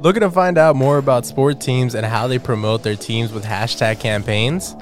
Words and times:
Looking 0.00 0.20
to 0.20 0.30
find 0.30 0.56
out 0.56 0.76
more 0.76 0.96
about 0.96 1.26
sport 1.26 1.60
teams 1.60 1.94
and 1.94 2.06
how 2.06 2.28
they 2.28 2.38
promote 2.38 2.84
their 2.84 2.94
teams 2.94 3.32
with 3.32 3.44
hashtag 3.44 3.98
campaigns? 3.98 4.76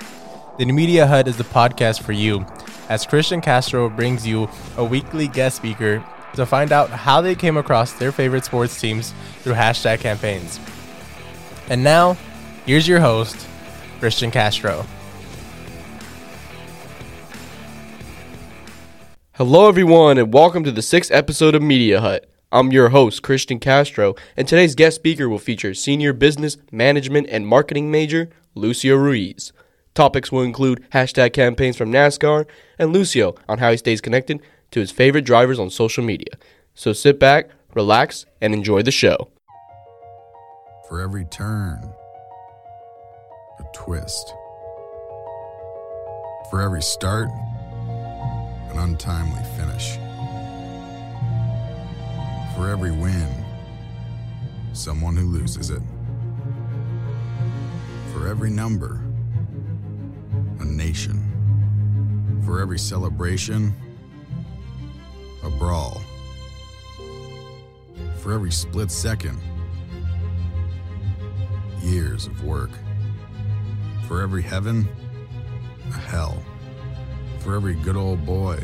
The 0.59 0.67
Media 0.67 1.07
Hut 1.07 1.27
is 1.27 1.39
the 1.39 1.45
podcast 1.45 2.03
for 2.03 2.13
you, 2.13 2.45
as 2.89 3.07
Christian 3.07 3.41
Castro 3.41 3.89
brings 3.89 4.27
you 4.27 4.49
a 4.77 4.85
weekly 4.85 5.27
guest 5.27 5.57
speaker 5.57 6.05
to 6.35 6.45
find 6.45 6.71
out 6.71 6.91
how 6.91 7.21
they 7.21 7.35
came 7.35 7.57
across 7.57 7.95
their 7.95 8.13
favorite 8.13 8.45
sports 8.45 8.79
teams 8.79 9.15
through 9.41 9.55
hashtag 9.55 10.01
campaigns. 10.01 10.61
And 11.69 11.83
now, 11.83 12.19
here's 12.67 12.87
your 12.87 13.01
host, 13.01 13.49
Christian 14.01 14.31
Castro. 14.31 14.87
Hello, 19.33 19.69
everyone, 19.69 20.19
and 20.19 20.33
welcome 20.33 20.63
to 20.65 20.73
the 20.73 20.83
sixth 20.83 21.11
episode 21.11 21.55
of 21.55 21.63
Media 21.63 22.01
Hut. 22.01 22.27
I'm 22.53 22.71
your 22.71 22.91
host, 22.91 23.25
Christian 23.25 23.59
Castro, 23.59 24.15
and 24.37 24.47
today's 24.47 24.77
guest 24.77 24.95
speaker 24.95 25.29
will 25.29 25.41
feature 25.41 25.75
Senior 25.75 26.13
Business, 26.13 26.57
Management, 26.71 27.27
and 27.29 27.45
Marketing 27.45 27.91
Major 27.91 28.31
Lucio 28.55 28.95
Ruiz. 28.95 29.53
Topics 29.95 30.31
will 30.31 30.43
include 30.43 30.85
hashtag 30.93 31.33
campaigns 31.33 31.77
from 31.77 31.91
NASCAR 31.91 32.47
and 32.79 32.93
Lucio 32.93 33.35
on 33.49 33.59
how 33.59 33.73
he 33.73 33.77
stays 33.77 34.01
connected 34.01 34.41
to 34.71 34.79
his 34.79 34.93
favorite 34.93 35.25
drivers 35.25 35.59
on 35.59 35.71
social 35.71 36.05
media. 36.05 36.35
So 36.73 36.93
sit 36.93 37.19
back, 37.19 37.51
relax, 37.75 38.27
and 38.41 38.55
enjoy 38.55 38.83
the 38.83 38.93
show. 38.93 39.29
For 40.89 41.01
every 41.01 41.25
turn, 41.25 41.81
a 43.59 43.65
twist. 43.75 44.33
For 46.51 46.63
every 46.63 46.83
start, 46.83 47.29
an 48.71 48.79
untimely 48.79 49.43
finish. 49.57 49.99
For 52.57 52.71
every 52.71 52.91
win, 52.91 53.29
someone 54.73 55.15
who 55.15 55.27
loses 55.27 55.69
it. 55.69 55.83
For 58.15 58.29
every 58.29 58.49
number, 58.49 58.99
a 60.59 60.65
nation. 60.65 61.23
For 62.47 62.61
every 62.61 62.79
celebration, 62.79 63.75
a 65.45 65.51
brawl. 65.51 66.01
For 68.21 68.33
every 68.33 68.53
split 68.53 68.91
second, 68.91 69.39
years 71.83 72.27
of 72.27 72.43
work. 72.43 72.71
For 74.09 74.23
every 74.23 74.43
heaven, 74.43 74.89
a 75.91 75.99
hell. 75.99 76.43
For 77.41 77.55
every 77.55 77.75
good 77.75 77.97
old 77.97 78.25
boy, 78.25 78.59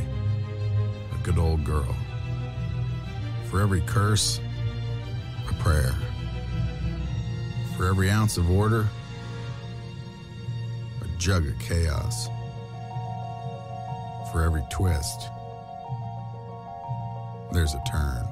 a 1.12 1.22
good 1.22 1.36
old 1.36 1.62
girl. 1.66 1.94
For 3.52 3.60
every 3.60 3.82
curse, 3.82 4.40
a 5.46 5.52
prayer. 5.62 5.94
For 7.76 7.86
every 7.86 8.08
ounce 8.10 8.38
of 8.38 8.50
order, 8.50 8.88
a 11.02 11.18
jug 11.18 11.46
of 11.46 11.58
chaos. 11.58 12.28
For 14.32 14.42
every 14.42 14.62
twist, 14.70 15.28
there's 17.52 17.74
a 17.74 17.82
turn. 17.86 18.26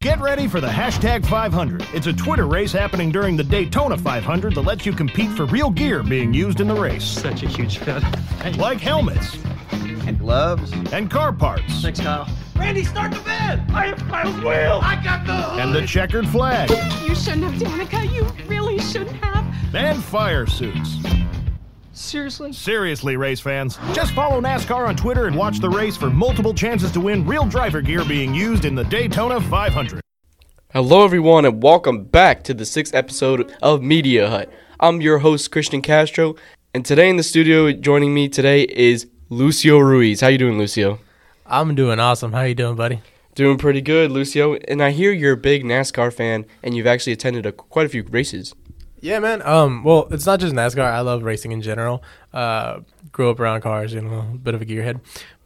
Get 0.00 0.18
ready 0.22 0.48
for 0.48 0.62
the 0.62 0.66
hashtag 0.68 1.26
500. 1.26 1.86
It's 1.92 2.06
a 2.06 2.14
Twitter 2.14 2.46
race 2.46 2.72
happening 2.72 3.12
during 3.12 3.36
the 3.36 3.44
Daytona 3.44 3.98
500 3.98 4.54
that 4.54 4.62
lets 4.62 4.86
you 4.86 4.92
compete 4.94 5.30
for 5.32 5.44
real 5.44 5.68
gear 5.68 6.02
being 6.02 6.32
used 6.32 6.60
in 6.62 6.68
the 6.68 6.74
race, 6.74 7.04
Such 7.04 7.42
a 7.42 7.46
huge 7.48 7.76
fan. 7.76 8.00
like 8.56 8.80
helmets 8.80 9.36
And 9.70 10.18
gloves. 10.18 10.72
and 10.94 11.10
car 11.10 11.30
parts 11.30 11.82
Thanks, 11.82 12.00
Kyle. 12.00 12.26
Randy, 12.56 12.84
start 12.84 13.12
the 13.12 13.20
bed! 13.20 13.62
I 13.72 13.86
have 13.88 13.98
Kyle's 14.08 14.36
wheel! 14.42 14.80
I 14.82 15.00
got 15.02 15.26
the 15.26 15.34
hood! 15.34 15.60
and 15.60 15.74
the 15.74 15.86
checkered 15.86 16.28
flag 16.28 16.70
You 17.06 17.14
shouldn't 17.14 17.44
have, 17.44 17.54
Danica. 17.54 18.12
You 18.12 18.26
really 18.46 18.78
shouldn't 18.78 19.16
have. 19.22 19.44
and 19.74 20.02
fire 20.02 20.46
suits. 20.46 20.96
Seriously? 21.92 22.52
Seriously, 22.52 23.16
race 23.16 23.40
fans, 23.40 23.78
just 23.92 24.12
follow 24.14 24.40
NASCAR 24.40 24.88
on 24.88 24.96
Twitter 24.96 25.26
and 25.26 25.36
watch 25.36 25.60
the 25.60 25.70
race 25.70 25.96
for 25.96 26.10
multiple 26.10 26.54
chances 26.54 26.90
to 26.92 27.00
win 27.00 27.26
real 27.26 27.44
driver 27.46 27.80
gear 27.80 28.04
being 28.04 28.34
used 28.34 28.64
in 28.64 28.74
the 28.74 28.84
Daytona 28.84 29.40
500. 29.40 30.00
Hello, 30.72 31.04
everyone, 31.04 31.44
and 31.44 31.62
welcome 31.62 32.04
back 32.04 32.42
to 32.44 32.54
the 32.54 32.64
sixth 32.66 32.94
episode 32.94 33.52
of 33.62 33.82
Media 33.82 34.28
Hut. 34.28 34.52
I'm 34.80 35.00
your 35.00 35.18
host, 35.18 35.50
Christian 35.52 35.82
Castro, 35.82 36.34
and 36.72 36.84
today 36.84 37.08
in 37.08 37.16
the 37.16 37.22
studio 37.22 37.70
joining 37.72 38.12
me 38.12 38.28
today 38.28 38.62
is 38.62 39.06
Lucio 39.28 39.78
Ruiz. 39.78 40.20
How 40.20 40.28
you 40.28 40.38
doing, 40.38 40.58
Lucio? 40.58 40.98
I'm 41.46 41.74
doing 41.74 42.00
awesome. 42.00 42.32
How 42.32 42.42
you 42.42 42.54
doing, 42.54 42.74
buddy? 42.74 43.02
Doing 43.34 43.58
pretty 43.58 43.82
good, 43.82 44.10
Lucio. 44.10 44.54
And 44.54 44.82
I 44.82 44.92
hear 44.92 45.12
you're 45.12 45.32
a 45.32 45.36
big 45.36 45.64
NASCAR 45.64 46.12
fan, 46.12 46.46
and 46.62 46.74
you've 46.74 46.86
actually 46.86 47.12
attended 47.12 47.44
a, 47.44 47.52
quite 47.52 47.84
a 47.84 47.88
few 47.88 48.02
races. 48.04 48.54
Yeah, 49.00 49.18
man. 49.18 49.42
Um, 49.42 49.84
well, 49.84 50.08
it's 50.10 50.24
not 50.24 50.40
just 50.40 50.54
NASCAR. 50.54 50.84
I 50.84 51.00
love 51.00 51.22
racing 51.22 51.52
in 51.52 51.60
general. 51.60 52.02
Uh, 52.32 52.80
grew 53.12 53.30
up 53.30 53.40
around 53.40 53.60
cars, 53.60 53.92
you 53.92 54.00
know, 54.00 54.20
a 54.20 54.38
bit 54.38 54.54
of 54.54 54.62
a 54.62 54.64
gearhead. 54.64 55.00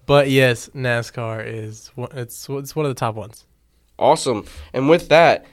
But 0.06 0.30
yes, 0.30 0.68
NASCAR 0.68 1.44
is 1.44 1.90
it's 2.12 2.48
it's 2.48 2.76
one 2.76 2.86
of 2.86 2.90
the 2.90 2.98
top 2.98 3.14
ones. 3.16 3.44
Awesome. 3.98 4.46
And 4.72 4.88
with 4.88 5.08
that, 5.08 5.44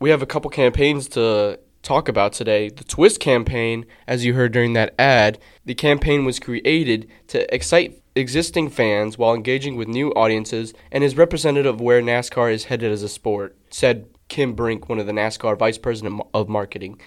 we 0.00 0.08
have 0.10 0.22
a 0.22 0.26
couple 0.26 0.50
campaigns 0.50 1.08
to 1.10 1.60
talk 1.84 2.08
about 2.08 2.32
today. 2.32 2.70
The 2.70 2.82
Twist 2.82 3.20
campaign, 3.20 3.86
as 4.06 4.24
you 4.24 4.34
heard 4.34 4.52
during 4.52 4.72
that 4.72 4.94
ad, 4.98 5.38
the 5.64 5.74
campaign 5.74 6.24
was 6.24 6.40
created 6.40 7.08
to 7.28 7.54
excite 7.54 8.02
existing 8.16 8.70
fans 8.70 9.18
while 9.18 9.34
engaging 9.34 9.76
with 9.76 9.88
new 9.88 10.10
audiences 10.12 10.72
and 10.90 11.04
is 11.04 11.16
representative 11.16 11.74
of 11.74 11.80
where 11.80 12.00
NASCAR 12.00 12.52
is 12.52 12.64
headed 12.64 12.90
as 12.90 13.02
a 13.02 13.08
sport, 13.08 13.56
said 13.70 14.06
Kim 14.28 14.54
Brink, 14.54 14.88
one 14.88 14.98
of 14.98 15.06
the 15.06 15.12
NASCAR 15.12 15.58
vice 15.58 15.78
president 15.78 16.22
of 16.32 16.48
marketing. 16.48 17.00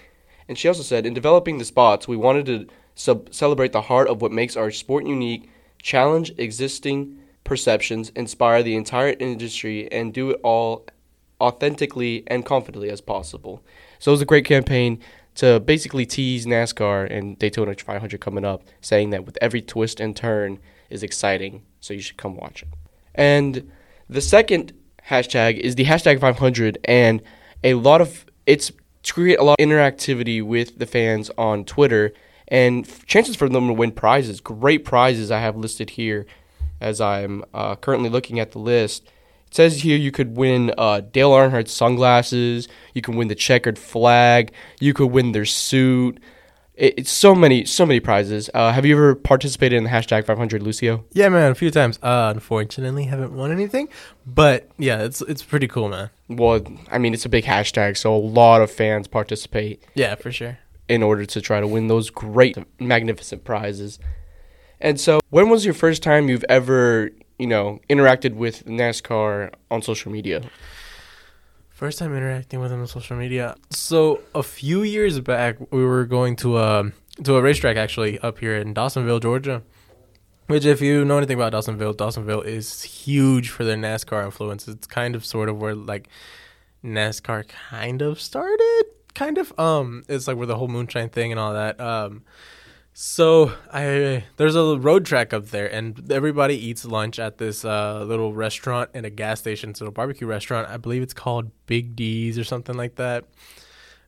And 0.48 0.58
she 0.58 0.68
also 0.68 0.84
said, 0.84 1.06
in 1.06 1.14
developing 1.14 1.58
the 1.58 1.66
spots, 1.66 2.08
we 2.08 2.16
wanted 2.16 2.46
to 2.46 2.68
sub- 2.96 3.34
celebrate 3.34 3.72
the 3.72 3.82
heart 3.82 4.08
of 4.08 4.22
what 4.22 4.32
makes 4.32 4.56
our 4.56 4.72
sport 4.72 5.06
unique, 5.06 5.50
challenge 5.82 6.32
existing 6.38 7.20
perceptions, 7.44 8.10
inspire 8.10 8.62
the 8.62 8.76
entire 8.76 9.16
industry, 9.20 9.92
and 9.92 10.14
do 10.14 10.32
it 10.32 10.40
all 10.44 10.86
authentically 11.40 12.24
and 12.28 12.46
confidently 12.46 12.90
as 12.90 13.02
possible. 13.02 13.64
So 14.00 14.12
it 14.12 14.14
was 14.14 14.22
a 14.22 14.26
great 14.26 14.46
campaign 14.46 15.00
to 15.36 15.60
basically 15.60 16.06
tease 16.06 16.46
NASCAR 16.46 17.12
and 17.12 17.38
Daytona 17.38 17.76
500 17.76 18.20
coming 18.20 18.44
up, 18.44 18.64
saying 18.82 19.12
that 19.12 19.26
with 19.26 19.38
every 19.42 19.62
twist 19.62 20.00
and 20.00 20.16
turn 20.16 20.60
is 20.90 21.04
exciting, 21.04 21.64
so 21.80 21.94
you 21.94 22.02
should 22.02 22.18
come 22.18 22.36
watch 22.36 22.64
it. 22.64 22.70
And 23.14 23.72
the 24.10 24.22
second 24.22 24.74
hashtag 25.08 25.60
is 25.60 25.76
the 25.76 25.86
hashtag 25.86 26.20
500, 26.20 26.80
and 26.86 27.22
a 27.64 27.76
lot 27.76 28.02
of 28.02 28.26
it's 28.46 28.72
to 29.04 29.14
create 29.14 29.40
a 29.40 29.44
lot 29.44 29.60
of 29.60 29.66
interactivity 29.66 30.44
with 30.44 30.80
the 30.80 30.86
fans 30.86 31.30
on 31.38 31.66
Twitter 31.66 32.14
and 32.48 32.88
chances 33.06 33.36
for 33.36 33.48
them 33.48 33.68
to 33.68 33.74
win 33.74 33.92
prizes. 33.92 34.42
Great 34.42 34.86
prizes 34.86 35.32
I 35.32 35.40
have 35.40 35.56
listed 35.56 35.92
here 35.92 36.26
as 36.80 37.02
I'm 37.02 37.44
uh, 37.54 37.76
currently 37.76 38.10
looking 38.10 38.40
at 38.40 38.52
the 38.52 38.60
list. 38.60 39.10
It 39.48 39.56
says 39.56 39.82
here 39.82 39.98
you 39.98 40.12
could 40.12 40.36
win 40.38 40.74
uh, 40.78 41.02
Dale 41.02 41.32
Earnhardt 41.32 41.68
sunglasses. 41.68 42.68
You 42.94 43.02
can 43.02 43.16
win 43.16 43.28
the 43.28 43.36
checkered 43.36 43.80
flag. 43.80 44.52
You 44.80 44.94
could 44.94 45.08
win 45.08 45.32
their 45.32 45.46
suit. 45.46 46.20
It, 46.76 46.96
it's 46.98 47.12
so 47.12 47.34
many, 47.34 47.66
so 47.66 47.86
many 47.86 48.00
prizes. 48.00 48.50
Uh, 48.54 48.72
have 48.72 48.86
you 48.86 48.96
ever 48.96 49.16
participated 49.16 49.78
in 49.78 49.84
the 49.86 49.90
hashtag 49.90 50.26
500, 50.26 50.62
Lucio? 50.62 51.06
Yeah, 51.14 51.30
man, 51.30 51.52
a 51.52 51.56
few 51.56 51.72
times. 51.72 51.98
Uh, 52.04 52.32
unfortunately, 52.36 53.06
haven't 53.06 53.32
won 53.34 53.52
anything, 53.52 53.90
but 54.26 54.70
yeah, 54.78 55.02
it's 55.04 55.22
it's 55.22 55.42
pretty 55.44 55.68
cool, 55.68 55.90
man. 55.90 56.10
Well, 56.28 56.62
I 56.92 56.98
mean, 57.00 57.14
it's 57.14 57.26
a 57.26 57.30
big 57.30 57.46
hashtag, 57.46 57.98
so 57.98 58.14
a 58.14 58.18
lot 58.18 58.62
of 58.62 58.70
fans 58.70 59.08
participate 59.08 59.82
Yeah, 59.96 60.16
for 60.16 60.32
sure. 60.32 60.60
in 60.90 61.02
order 61.02 61.26
to 61.26 61.42
try 61.42 61.60
to 61.62 61.68
win 61.68 61.88
those 61.88 62.10
great, 62.10 62.58
magnificent 62.80 63.44
prizes. 63.44 63.98
And 64.80 65.00
so, 65.00 65.20
when 65.32 65.50
was 65.50 65.66
your 65.66 65.74
first 65.74 66.04
time 66.04 66.30
you've 66.30 66.46
ever, 66.48 67.10
you 67.40 67.48
know, 67.48 67.80
interacted 67.90 68.34
with 68.36 68.66
NASCAR 68.66 69.54
on 69.70 69.82
social 69.82 70.12
media? 70.12 70.42
First 71.70 72.00
time 72.00 72.16
interacting 72.16 72.60
with 72.60 72.72
him 72.72 72.82
on 72.82 72.88
social 72.88 73.16
media. 73.16 73.56
So 73.70 74.22
a 74.34 74.42
few 74.42 74.82
years 74.82 75.20
back, 75.20 75.58
we 75.72 75.86
were 75.86 76.06
going 76.06 76.36
to 76.38 76.58
a 76.58 76.92
to 77.24 77.36
a 77.36 77.42
racetrack 77.42 77.78
actually 77.78 78.20
up 78.20 78.40
here 78.40 78.56
in 78.56 78.74
Dawsonville, 78.74 79.22
Georgia. 79.22 79.62
Which, 80.48 80.66
if 80.66 80.82
you 80.82 81.04
know 81.04 81.18
anything 81.18 81.40
about 81.40 81.52
Dawsonville, 81.52 81.96
Dawsonville 81.96 82.46
is 82.46 82.82
huge 82.82 83.50
for 83.50 83.66
their 83.66 83.76
NASCAR 83.76 84.24
influence. 84.24 84.68
It's 84.68 84.88
kind 84.88 85.14
of 85.14 85.26
sort 85.26 85.50
of 85.50 85.60
where 85.60 85.76
like 85.76 86.08
NASCAR 86.84 87.48
kind 87.70 88.02
of 88.02 88.22
started. 88.22 88.84
Kind 89.14 89.38
of. 89.38 89.58
Um, 89.60 90.04
it's 90.08 90.28
like 90.28 90.38
where 90.38 90.48
the 90.48 90.58
whole 90.58 90.70
moonshine 90.70 91.10
thing 91.10 91.32
and 91.32 91.40
all 91.40 91.54
that. 91.54 91.80
Um, 91.82 92.24
so 93.00 93.52
I 93.72 94.24
there's 94.38 94.56
a 94.56 94.76
road 94.76 95.06
track 95.06 95.32
up 95.32 95.50
there, 95.50 95.72
and 95.72 96.12
everybody 96.12 96.56
eats 96.56 96.84
lunch 96.84 97.20
at 97.20 97.38
this 97.38 97.64
uh, 97.64 98.04
little 98.04 98.34
restaurant 98.34 98.90
and 98.96 99.06
a 99.06 99.12
gas 99.12 99.40
station, 99.40 99.76
so 99.76 99.84
a 99.84 99.86
little 99.86 99.94
barbecue 99.94 100.26
restaurant. 100.26 100.68
I 100.68 100.78
believe 100.78 101.04
it's 101.04 101.14
called 101.14 101.52
Big 101.68 101.96
D's 101.96 102.40
or 102.40 102.44
something 102.44 102.76
like 102.76 102.96
that. 102.96 103.26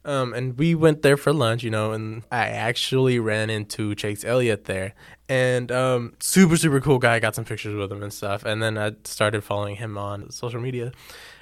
Um, 0.03 0.33
and 0.33 0.57
we 0.57 0.74
went 0.74 1.03
there 1.03 1.18
for 1.18 1.31
lunch, 1.31 1.62
you 1.62 1.69
know, 1.69 1.91
and 1.91 2.24
I 2.31 2.47
actually 2.47 3.19
ran 3.19 3.51
into 3.51 3.94
Chase 3.94 4.25
Elliott 4.25 4.65
there. 4.65 4.95
And 5.27 5.71
um, 5.71 6.15
super, 6.19 6.57
super 6.57 6.81
cool 6.81 6.97
guy. 6.97 7.19
Got 7.19 7.36
some 7.36 7.45
pictures 7.45 7.75
with 7.75 7.91
him 7.91 8.01
and 8.01 8.12
stuff. 8.12 8.44
And 8.44 8.63
then 8.63 8.75
I 8.75 8.94
started 9.03 9.44
following 9.44 9.75
him 9.75 10.00
on 10.00 10.31
social 10.31 10.62
media. 10.62 10.94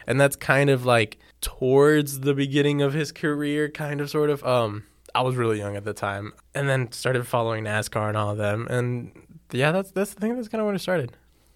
And 0.06 0.20
that's 0.20 0.36
kind 0.36 0.70
of 0.70 0.86
like 0.86 1.18
towards 1.40 2.20
the 2.22 2.34
beginning 2.34 2.82
of 2.82 2.92
his 2.92 3.14
career, 3.14 3.70
kind 3.70 4.02
of, 4.02 4.10
sort 4.10 4.30
of. 4.30 4.44
Um, 4.44 4.84
I 5.18 5.22
was 5.22 5.36
really 5.36 5.58
young 5.58 5.76
at 5.76 5.84
the 5.84 5.94
time. 5.94 6.34
And 6.54 6.70
then 6.70 6.92
started 6.92 7.26
following 7.26 7.64
NASCAR 7.64 8.08
and 8.08 8.16
all 8.16 8.30
of 8.30 8.38
them. 8.38 8.68
And 8.70 9.12
yeah, 9.52 9.72
that's, 9.72 9.90
that's 9.92 10.14
the 10.14 10.22
thing 10.22 10.36
that's 10.36 10.48
kind 10.48 10.62
of 10.62 10.68
when 10.68 10.76
it 10.76 10.80
started. 10.80 11.12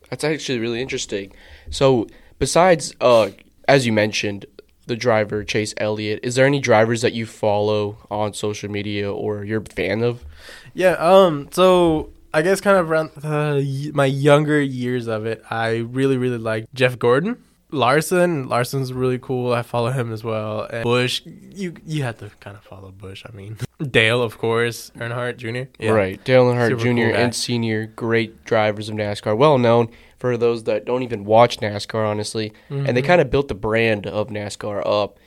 That's 0.10 0.24
actually 0.24 0.58
really 0.58 0.82
interesting. 0.82 1.32
So, 1.70 2.08
besides, 2.40 2.96
uh, 3.00 3.30
as 3.68 3.86
you 3.86 3.94
mentioned, 3.94 4.48
the 4.88 4.96
driver 4.96 5.44
Chase 5.44 5.76
Elliott, 5.78 6.22
is 6.24 6.34
there 6.36 6.48
any 6.48 6.60
drivers 6.60 7.02
that 7.04 7.14
you 7.14 7.28
follow 7.28 7.98
on 8.10 8.34
social 8.34 8.70
media 8.70 9.14
or 9.14 9.44
you're 9.44 9.62
a 9.62 9.66
fan 9.66 10.02
of? 10.02 10.26
Yeah. 10.74 10.94
Um. 10.94 11.50
So 11.52 12.10
I 12.34 12.42
guess 12.42 12.60
kind 12.62 12.78
of 12.78 12.90
around 12.90 13.12
uh, 13.24 13.62
my 13.94 14.06
younger 14.06 14.60
years 14.60 15.08
of 15.08 15.26
it, 15.26 15.44
I 15.50 15.78
really 15.78 16.18
really 16.18 16.40
liked 16.40 16.74
Jeff 16.74 16.98
Gordon. 16.98 17.44
Larson, 17.72 18.48
Larson's 18.50 18.92
really 18.94 19.18
cool. 19.20 19.54
I 19.54 19.62
follow 19.62 19.92
him 19.92 20.12
as 20.12 20.24
well. 20.24 20.62
And 20.72 20.84
Busch, 20.84 21.22
you 21.26 21.74
you 21.86 22.04
have 22.04 22.18
to 22.20 22.30
kind 22.40 22.56
of 22.58 22.64
follow 22.64 22.92
Busch. 22.92 23.24
I 23.28 23.36
mean, 23.36 23.58
Dale, 23.92 24.22
of 24.22 24.38
course, 24.38 24.92
Earnhardt 24.98 25.38
Jr. 25.38 25.72
Yeah. 25.84 25.92
Right. 25.92 26.24
Dale 26.24 26.46
Earnhardt 26.46 26.70
Super 26.70 26.82
Jr. 26.84 26.88
cool 27.12 27.16
and 27.24 27.36
Senior, 27.36 27.86
great 27.88 28.44
drivers 28.46 28.90
of 28.90 28.96
NASCAR, 28.96 29.36
well 29.38 29.58
known 29.58 29.90
for 30.20 30.38
those 30.38 30.66
that 30.66 30.86
don't 30.86 31.04
even 31.04 31.26
watch 31.26 31.58
NASCAR, 31.58 32.08
honestly. 32.08 32.54
And 32.70 32.84
Mm-hmm. 32.86 32.94
they 32.96 33.02
kind 33.02 33.22
of 33.22 33.30
built 33.32 33.48
the 33.48 33.56
brand 33.56 34.06
of 34.06 34.28
NASCAR 34.28 34.84
up 34.86 35.18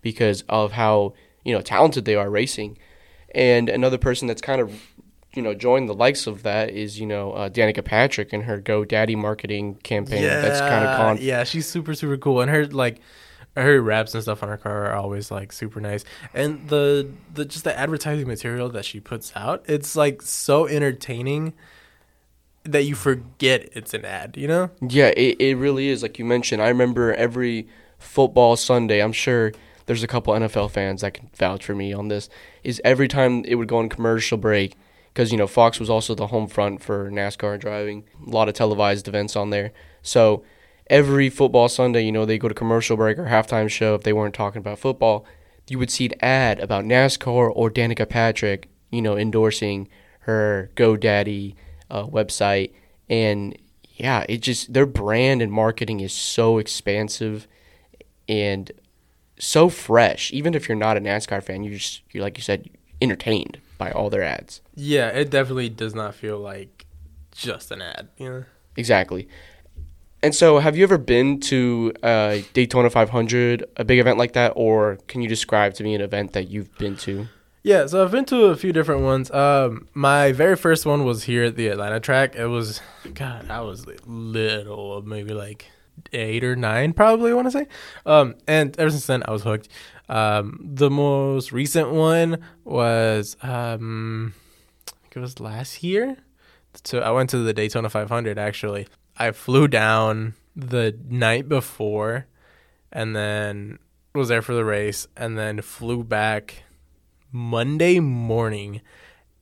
because 0.00 0.44
of 0.48 0.72
how, 0.72 1.14
you 1.44 1.52
know, 1.54 1.60
talented 1.60 2.04
they 2.04 2.14
are 2.14 2.30
racing. 2.30 2.78
And 3.34 3.68
another 3.68 3.98
person 3.98 4.28
that's 4.28 4.42
kind 4.42 4.60
of, 4.60 4.70
you 5.34 5.42
know, 5.42 5.54
join 5.54 5.86
the 5.86 5.94
likes 5.94 6.26
of 6.26 6.42
that 6.42 6.70
is, 6.70 6.98
you 6.98 7.06
know, 7.06 7.32
uh, 7.32 7.48
Danica 7.48 7.84
Patrick 7.84 8.32
and 8.32 8.44
her 8.44 8.60
GoDaddy 8.60 9.16
marketing 9.16 9.76
campaign. 9.76 10.22
that's 10.22 10.60
kind 10.60 10.84
of 10.84 10.96
con- 10.96 11.18
yeah, 11.20 11.44
she's 11.44 11.66
super 11.66 11.94
super 11.94 12.16
cool, 12.16 12.40
and 12.40 12.50
her 12.50 12.66
like 12.66 13.00
her 13.56 13.80
raps 13.80 14.14
and 14.14 14.22
stuff 14.22 14.42
on 14.42 14.48
her 14.48 14.56
car 14.56 14.86
are 14.86 14.94
always 14.94 15.30
like 15.30 15.52
super 15.52 15.80
nice, 15.80 16.04
and 16.32 16.68
the 16.68 17.08
the 17.32 17.44
just 17.44 17.64
the 17.64 17.76
advertising 17.78 18.26
material 18.26 18.68
that 18.70 18.84
she 18.84 19.00
puts 19.00 19.32
out, 19.36 19.64
it's 19.66 19.96
like 19.96 20.22
so 20.22 20.66
entertaining 20.66 21.54
that 22.64 22.84
you 22.84 22.94
forget 22.94 23.68
it's 23.72 23.94
an 23.94 24.04
ad. 24.04 24.36
You 24.36 24.48
know? 24.48 24.70
Yeah, 24.80 25.08
it, 25.16 25.40
it 25.40 25.56
really 25.56 25.88
is. 25.88 26.02
Like 26.02 26.18
you 26.18 26.24
mentioned, 26.24 26.62
I 26.62 26.68
remember 26.68 27.14
every 27.14 27.68
football 27.98 28.56
Sunday, 28.56 29.02
I'm 29.02 29.12
sure 29.12 29.52
there's 29.86 30.02
a 30.02 30.06
couple 30.06 30.34
NFL 30.34 30.70
fans 30.70 31.02
that 31.02 31.14
can 31.14 31.30
vouch 31.36 31.64
for 31.64 31.74
me 31.74 31.92
on 31.92 32.08
this, 32.08 32.28
is 32.62 32.80
every 32.84 33.08
time 33.08 33.44
it 33.44 33.56
would 33.56 33.68
go 33.68 33.78
on 33.78 33.88
commercial 33.88 34.38
break, 34.38 34.76
because, 35.14 35.30
you 35.30 35.38
know, 35.38 35.46
Fox 35.46 35.78
was 35.78 35.88
also 35.88 36.12
the 36.16 36.26
home 36.26 36.48
front 36.48 36.82
for 36.82 37.08
NASCAR 37.08 37.60
driving, 37.60 38.02
a 38.26 38.30
lot 38.30 38.48
of 38.48 38.54
televised 38.54 39.06
events 39.06 39.36
on 39.36 39.50
there. 39.50 39.72
So 40.02 40.42
every 40.90 41.30
football 41.30 41.68
Sunday, 41.68 42.02
you 42.02 42.10
know, 42.10 42.26
they 42.26 42.36
go 42.36 42.48
to 42.48 42.54
commercial 42.54 42.96
break 42.96 43.16
or 43.16 43.26
halftime 43.26 43.70
show 43.70 43.94
if 43.94 44.02
they 44.02 44.12
weren't 44.12 44.34
talking 44.34 44.58
about 44.58 44.80
football, 44.80 45.24
you 45.68 45.78
would 45.78 45.90
see 45.90 46.06
an 46.06 46.14
ad 46.20 46.58
about 46.58 46.84
NASCAR 46.84 47.52
or 47.54 47.70
Danica 47.70 48.08
Patrick, 48.08 48.68
you 48.90 49.00
know, 49.00 49.16
endorsing 49.16 49.88
her 50.20 50.72
GoDaddy 50.74 51.54
uh, 51.92 52.06
website. 52.06 52.72
And 53.08 53.56
yeah, 53.92 54.26
it 54.28 54.38
just, 54.38 54.72
their 54.72 54.84
brand 54.84 55.42
and 55.42 55.52
marketing 55.52 56.00
is 56.00 56.12
so 56.12 56.58
expansive 56.58 57.46
and 58.28 58.72
so 59.38 59.68
fresh. 59.68 60.32
Even 60.32 60.54
if 60.54 60.68
you're 60.68 60.76
not 60.76 60.96
a 60.96 61.00
NASCAR 61.00 61.40
fan, 61.40 61.62
you 61.62 61.76
just, 61.76 62.02
you're 62.10 62.24
like 62.24 62.36
you 62.36 62.42
said, 62.42 62.68
entertained 63.00 63.60
by 63.78 63.90
all 63.90 64.10
their 64.10 64.22
ads. 64.22 64.60
Yeah, 64.74 65.08
it 65.08 65.30
definitely 65.30 65.68
does 65.68 65.94
not 65.94 66.14
feel 66.14 66.38
like 66.38 66.86
just 67.32 67.70
an 67.70 67.82
ad. 67.82 68.08
You 68.16 68.30
know? 68.30 68.44
Exactly. 68.76 69.28
And 70.22 70.34
so, 70.34 70.58
have 70.58 70.74
you 70.74 70.84
ever 70.84 70.96
been 70.96 71.38
to 71.40 71.92
uh, 72.02 72.38
Daytona 72.54 72.88
500, 72.88 73.64
a 73.76 73.84
big 73.84 73.98
event 73.98 74.16
like 74.16 74.32
that, 74.32 74.54
or 74.56 74.98
can 75.06 75.20
you 75.20 75.28
describe 75.28 75.74
to 75.74 75.84
me 75.84 75.94
an 75.94 76.00
event 76.00 76.32
that 76.32 76.48
you've 76.48 76.74
been 76.78 76.96
to? 76.98 77.28
Yeah, 77.62 77.86
so 77.86 78.02
I've 78.02 78.10
been 78.10 78.24
to 78.26 78.46
a 78.46 78.56
few 78.56 78.72
different 78.72 79.02
ones. 79.02 79.30
Um, 79.30 79.88
my 79.92 80.32
very 80.32 80.56
first 80.56 80.86
one 80.86 81.04
was 81.04 81.24
here 81.24 81.44
at 81.44 81.56
the 81.56 81.68
Atlanta 81.68 82.00
track. 82.00 82.36
It 82.36 82.46
was, 82.46 82.80
God, 83.14 83.50
I 83.50 83.60
was 83.60 83.86
little, 84.06 85.02
maybe 85.02 85.32
like 85.34 85.66
eight 86.12 86.44
or 86.44 86.56
nine, 86.56 86.92
probably. 86.92 87.30
I 87.30 87.34
want 87.34 87.48
to 87.48 87.50
say. 87.50 87.66
Um, 88.06 88.34
and 88.46 88.78
ever 88.78 88.90
since 88.90 89.06
then, 89.06 89.22
I 89.26 89.32
was 89.32 89.42
hooked. 89.42 89.68
Um, 90.08 90.60
the 90.62 90.90
most 90.90 91.52
recent 91.52 91.90
one 91.90 92.44
was, 92.64 93.36
um, 93.42 94.34
I 94.88 94.92
think 95.02 95.16
it 95.16 95.20
was 95.20 95.40
last 95.40 95.82
year. 95.82 96.16
So 96.84 97.00
I 97.00 97.10
went 97.10 97.30
to 97.30 97.38
the 97.38 97.52
Daytona 97.52 97.88
500 97.88 98.38
actually. 98.38 98.86
I 99.16 99.30
flew 99.30 99.68
down 99.68 100.34
the 100.56 100.98
night 101.08 101.48
before, 101.48 102.26
and 102.92 103.14
then 103.14 103.78
was 104.14 104.28
there 104.28 104.42
for 104.42 104.54
the 104.54 104.64
race, 104.64 105.06
and 105.16 105.38
then 105.38 105.60
flew 105.60 106.04
back 106.04 106.64
Monday 107.32 108.00
morning 108.00 108.80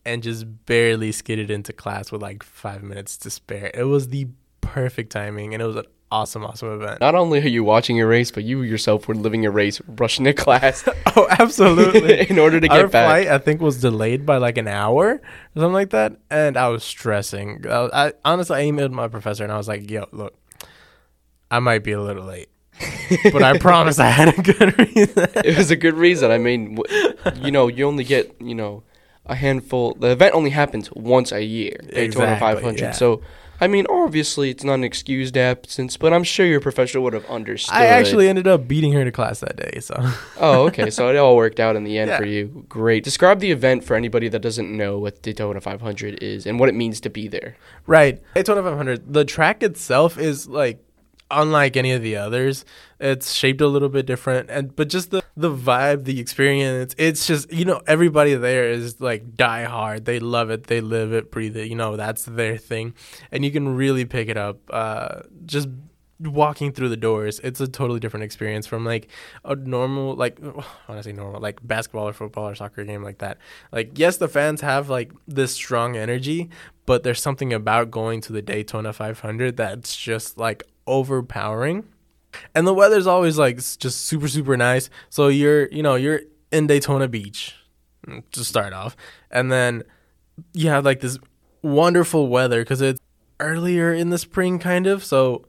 and 0.04 0.22
just 0.22 0.66
barely 0.66 1.12
skidded 1.12 1.50
into 1.50 1.72
class 1.72 2.10
with 2.10 2.22
like 2.22 2.42
five 2.42 2.82
minutes 2.82 3.16
to 3.18 3.30
spare. 3.30 3.70
It 3.74 3.84
was 3.84 4.08
the 4.08 4.28
perfect 4.60 5.12
timing 5.12 5.52
and 5.52 5.62
it 5.62 5.66
was 5.66 5.76
an 5.76 5.84
awesome, 6.12 6.44
awesome 6.44 6.72
event. 6.80 7.00
Not 7.00 7.14
only 7.14 7.40
are 7.40 7.48
you 7.48 7.64
watching 7.64 7.96
your 7.96 8.06
race, 8.08 8.30
but 8.30 8.44
you 8.44 8.62
yourself 8.62 9.08
were 9.08 9.14
living 9.14 9.42
your 9.42 9.52
race, 9.52 9.80
rushing 9.86 10.24
to 10.26 10.32
class 10.32 10.84
Oh, 11.16 11.26
absolutely. 11.30 12.20
in 12.30 12.38
order 12.38 12.60
to 12.60 12.68
get 12.68 12.76
Our 12.78 12.88
back. 12.88 13.08
flight, 13.08 13.28
I 13.28 13.38
think, 13.38 13.60
was 13.60 13.80
delayed 13.80 14.24
by 14.26 14.36
like 14.36 14.58
an 14.58 14.68
hour 14.68 15.14
or 15.14 15.20
something 15.54 15.72
like 15.72 15.90
that. 15.90 16.16
And 16.30 16.56
I 16.56 16.68
was 16.68 16.84
stressing. 16.84 17.64
I, 17.68 17.88
I 18.08 18.12
honestly, 18.24 18.56
I 18.58 18.64
emailed 18.64 18.92
my 18.92 19.08
professor 19.08 19.42
and 19.42 19.52
I 19.52 19.56
was 19.56 19.66
like, 19.68 19.90
yo, 19.90 20.06
look, 20.12 20.34
I 21.50 21.58
might 21.58 21.82
be 21.82 21.92
a 21.92 22.00
little 22.00 22.24
late. 22.24 22.48
but 23.32 23.42
I 23.42 23.58
promise 23.68 23.98
I 23.98 24.06
had 24.10 24.38
a 24.38 24.42
good 24.42 24.78
reason. 24.78 25.26
it 25.44 25.56
was 25.58 25.70
a 25.70 25.76
good 25.76 25.94
reason. 25.94 26.30
I 26.30 26.38
mean, 26.38 26.78
you 27.36 27.50
know, 27.50 27.68
you 27.68 27.86
only 27.86 28.04
get, 28.04 28.34
you 28.40 28.54
know, 28.54 28.82
a 29.26 29.34
handful. 29.34 29.94
The 29.94 30.08
event 30.12 30.34
only 30.34 30.50
happens 30.50 30.90
once 30.92 31.30
a 31.32 31.42
year, 31.44 31.76
Daytona 31.82 32.02
Exactly, 32.34 32.38
500. 32.54 32.80
yeah. 32.80 32.90
So, 32.92 33.22
I 33.62 33.68
mean, 33.68 33.86
obviously, 33.88 34.50
it's 34.50 34.64
not 34.64 34.74
an 34.74 34.82
excused 34.84 35.36
absence, 35.36 35.96
but 35.96 36.12
I'm 36.12 36.24
sure 36.24 36.44
your 36.44 36.60
professor 36.60 37.00
would 37.00 37.12
have 37.12 37.24
understood. 37.26 37.76
I 37.76 37.86
actually 37.86 38.28
ended 38.28 38.48
up 38.48 38.66
beating 38.66 38.92
her 38.92 39.04
to 39.04 39.12
class 39.12 39.38
that 39.38 39.56
day. 39.56 39.78
So 39.78 39.94
Oh, 40.40 40.66
okay. 40.66 40.90
So 40.90 41.08
it 41.10 41.16
all 41.16 41.36
worked 41.36 41.60
out 41.60 41.76
in 41.76 41.84
the 41.84 41.96
end 41.96 42.08
Yeah. 42.10 42.16
for 42.18 42.24
you. 42.24 42.64
Great. 42.68 43.04
Describe 43.04 43.38
the 43.38 43.52
event 43.52 43.84
for 43.84 43.94
anybody 43.94 44.28
that 44.28 44.40
doesn't 44.40 44.76
know 44.76 44.98
what 44.98 45.22
Daytona 45.22 45.60
500 45.60 46.20
is 46.20 46.44
and 46.44 46.58
what 46.58 46.68
it 46.68 46.74
means 46.74 47.00
to 47.02 47.08
be 47.10 47.28
there. 47.28 47.56
Right. 47.86 48.20
Daytona 48.34 48.62
500. 48.64 49.12
The 49.12 49.24
track 49.24 49.62
itself 49.62 50.18
is 50.18 50.48
like 50.48 50.84
unlike 51.32 51.76
any 51.76 51.92
of 51.92 52.02
the 52.02 52.16
others. 52.16 52.64
It's 53.00 53.32
shaped 53.32 53.60
a 53.60 53.66
little 53.66 53.88
bit 53.88 54.06
different, 54.06 54.50
and 54.50 54.76
but 54.76 54.88
just 54.88 55.10
the 55.10 55.22
the 55.36 55.54
vibe, 55.54 56.04
the 56.04 56.20
experience. 56.20 56.94
It's 56.98 57.26
just 57.26 57.52
you 57.52 57.64
know 57.64 57.80
everybody 57.86 58.34
there 58.34 58.70
is 58.70 59.00
like 59.00 59.34
die 59.34 59.64
hard. 59.64 60.04
They 60.04 60.20
love 60.20 60.50
it. 60.50 60.68
They 60.68 60.80
live 60.80 61.12
it, 61.12 61.32
breathe 61.32 61.56
it. 61.56 61.68
You 61.68 61.74
know 61.74 61.96
that's 61.96 62.24
their 62.24 62.56
thing, 62.56 62.94
and 63.32 63.44
you 63.44 63.50
can 63.50 63.74
really 63.74 64.04
pick 64.04 64.28
it 64.28 64.36
up. 64.36 64.58
Uh, 64.70 65.22
just 65.46 65.68
walking 66.20 66.72
through 66.72 66.88
the 66.88 66.96
doors 66.96 67.40
it's 67.40 67.60
a 67.60 67.66
totally 67.66 67.98
different 67.98 68.22
experience 68.22 68.66
from 68.66 68.84
like 68.84 69.08
a 69.44 69.54
normal 69.54 70.14
like 70.14 70.38
say 71.00 71.12
normal 71.12 71.40
like 71.40 71.58
basketball 71.66 72.08
or 72.08 72.12
football 72.12 72.48
or 72.48 72.54
soccer 72.54 72.84
game 72.84 73.02
like 73.02 73.18
that 73.18 73.38
like 73.72 73.98
yes 73.98 74.18
the 74.18 74.28
fans 74.28 74.60
have 74.60 74.88
like 74.88 75.12
this 75.26 75.52
strong 75.52 75.96
energy 75.96 76.48
but 76.86 77.02
there's 77.02 77.20
something 77.20 77.52
about 77.52 77.90
going 77.90 78.20
to 78.20 78.32
the 78.32 78.42
daytona 78.42 78.92
500 78.92 79.56
that's 79.56 79.96
just 79.96 80.38
like 80.38 80.62
overpowering 80.86 81.84
and 82.54 82.66
the 82.66 82.74
weather's 82.74 83.06
always 83.06 83.38
like 83.38 83.56
just 83.56 84.04
super 84.04 84.28
super 84.28 84.56
nice 84.56 84.90
so 85.10 85.28
you're 85.28 85.68
you 85.68 85.82
know 85.82 85.94
you're 85.94 86.20
in 86.50 86.66
daytona 86.66 87.08
beach 87.08 87.54
mm, 88.06 88.22
to 88.32 88.44
start 88.44 88.72
off 88.72 88.96
and 89.30 89.52
then 89.52 89.82
you 90.54 90.68
have 90.68 90.84
like 90.84 91.00
this 91.00 91.18
wonderful 91.62 92.28
weather 92.28 92.62
because 92.62 92.80
it's 92.80 93.00
earlier 93.38 93.92
in 93.92 94.10
the 94.10 94.18
spring 94.18 94.58
kind 94.58 94.86
of 94.86 95.04
so 95.04 95.44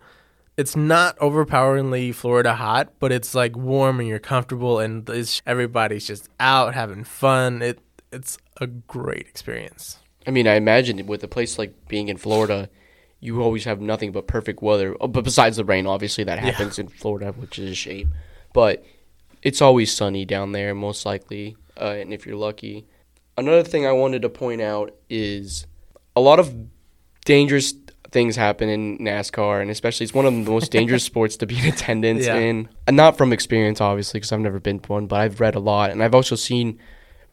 it's 0.57 0.75
not 0.75 1.19
overpoweringly 1.19 2.11
Florida 2.11 2.53
hot, 2.53 2.93
but 2.99 3.11
it's 3.11 3.33
like 3.33 3.57
warm 3.57 3.99
and 3.99 4.07
you're 4.07 4.19
comfortable 4.19 4.79
and 4.79 5.09
it's, 5.09 5.41
everybody's 5.45 6.05
just 6.05 6.29
out 6.39 6.73
having 6.73 7.03
fun. 7.03 7.61
It 7.61 7.79
it's 8.11 8.37
a 8.61 8.67
great 8.67 9.27
experience. 9.27 9.97
I 10.27 10.31
mean, 10.31 10.47
I 10.47 10.53
imagine 10.53 11.05
with 11.07 11.23
a 11.23 11.27
place 11.27 11.57
like 11.57 11.87
being 11.87 12.07
in 12.07 12.17
Florida, 12.17 12.69
you 13.23 13.41
always 13.41 13.63
have 13.63 13.79
nothing 13.79 14.11
but 14.11 14.27
perfect 14.27 14.61
weather. 14.61 14.95
Oh, 14.99 15.07
But 15.07 15.23
besides 15.23 15.57
the 15.57 15.63
rain, 15.65 15.87
obviously 15.87 16.23
that 16.25 16.39
happens 16.39 16.77
in 16.77 16.87
Florida, 16.89 17.31
which 17.31 17.57
is 17.57 17.71
a 17.71 17.75
shame. 17.75 18.13
But 18.53 18.83
it's 19.41 19.61
always 19.61 19.91
sunny 19.93 20.25
down 20.25 20.51
there, 20.51 20.75
most 20.75 21.05
likely, 21.05 21.55
uh, 21.79 21.95
and 21.99 22.13
if 22.13 22.25
you're 22.25 22.35
lucky. 22.35 22.85
Another 23.37 23.63
thing 23.63 23.85
I 23.87 23.91
wanted 23.93 24.21
to 24.23 24.29
point 24.29 24.61
out 24.61 24.93
is 25.09 25.65
a 26.15 26.21
lot 26.21 26.37
of 26.39 26.53
dangerous 27.25 27.73
things 28.11 28.35
happen 28.35 28.69
in 28.69 28.97
NASCAR, 28.99 29.61
and 29.61 29.71
especially 29.71 30.03
it's 30.03 30.13
one 30.13 30.25
of 30.25 30.33
the 30.33 30.51
most 30.51 30.71
dangerous 30.71 31.03
sports 31.11 31.35
to 31.37 31.45
be 31.47 31.57
in 31.57 31.65
attendance 31.65 32.25
Yeah. 32.25 32.35
in. 32.35 32.69
And 32.85 32.95
not 32.95 33.17
from 33.17 33.33
experience, 33.33 33.81
obviously, 33.81 34.19
because 34.19 34.31
I've 34.31 34.39
never 34.41 34.59
been 34.59 34.79
to 34.81 34.91
one, 34.91 35.07
but 35.07 35.19
I've 35.19 35.39
read 35.39 35.55
a 35.55 35.59
lot, 35.59 35.89
and 35.91 36.03
I've 36.03 36.13
also 36.13 36.35
seen 36.35 36.77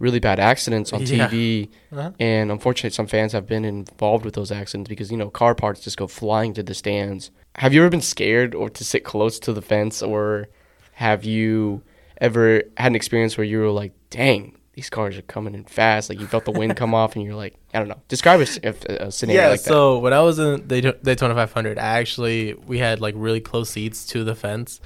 really 0.00 0.18
bad 0.18 0.40
accidents 0.40 0.92
on 0.92 1.02
Yeah. 1.06 1.28
TV. 1.28 1.68
Uh-huh. 1.92 2.10
And 2.18 2.50
unfortunately, 2.50 2.90
some 2.90 3.06
fans 3.06 3.30
have 3.32 3.46
been 3.46 3.64
involved 3.64 4.24
with 4.24 4.34
those 4.34 4.50
accidents 4.50 4.88
because 4.88 5.12
you 5.12 5.16
know 5.16 5.30
car 5.30 5.54
parts 5.54 5.80
just 5.82 5.96
go 5.96 6.08
flying 6.08 6.52
to 6.54 6.62
the 6.64 6.74
stands. 6.74 7.30
Have 7.56 7.72
you 7.72 7.80
ever 7.82 7.90
been 7.90 8.00
scared 8.00 8.54
or 8.54 8.68
to 8.70 8.82
sit 8.84 9.04
close 9.04 9.38
to 9.40 9.52
the 9.52 9.62
fence, 9.62 10.02
or 10.02 10.48
have 10.94 11.24
you 11.24 11.82
ever 12.20 12.62
had 12.76 12.88
an 12.92 12.96
experience 12.96 13.36
where 13.38 13.44
you 13.44 13.58
were 13.60 13.70
like, 13.70 13.92
"Dang, 14.10 14.56
these 14.74 14.88
cars 14.90 15.16
are 15.18 15.22
coming 15.22 15.54
in 15.54 15.64
fast"? 15.64 16.08
Like 16.10 16.18
you 16.20 16.26
felt 16.26 16.44
the 16.44 16.52
wind 16.52 16.76
come 16.76 16.94
off, 17.00 17.14
and 17.16 17.24
you're 17.24 17.34
like, 17.34 17.54
I 17.74 17.78
don't 17.78 17.88
know. 17.88 18.00
Describe 18.08 18.40
a 18.40 19.10
scenario 19.12 19.42
yeah, 19.42 19.48
like 19.48 19.62
that. 19.62 19.68
so 19.68 19.98
when 19.98 20.12
I 20.12 20.20
was 20.20 20.38
in 20.38 20.62
Dayto- 20.62 21.02
Daytona 21.02 21.34
500, 21.34 21.78
I 21.78 21.98
actually 21.98 22.54
we 22.54 22.78
had 22.78 23.00
like 23.00 23.14
really 23.16 23.40
close 23.40 23.70
seats 23.70 24.06
to 24.06 24.24
the 24.24 24.34
fence, 24.34 24.80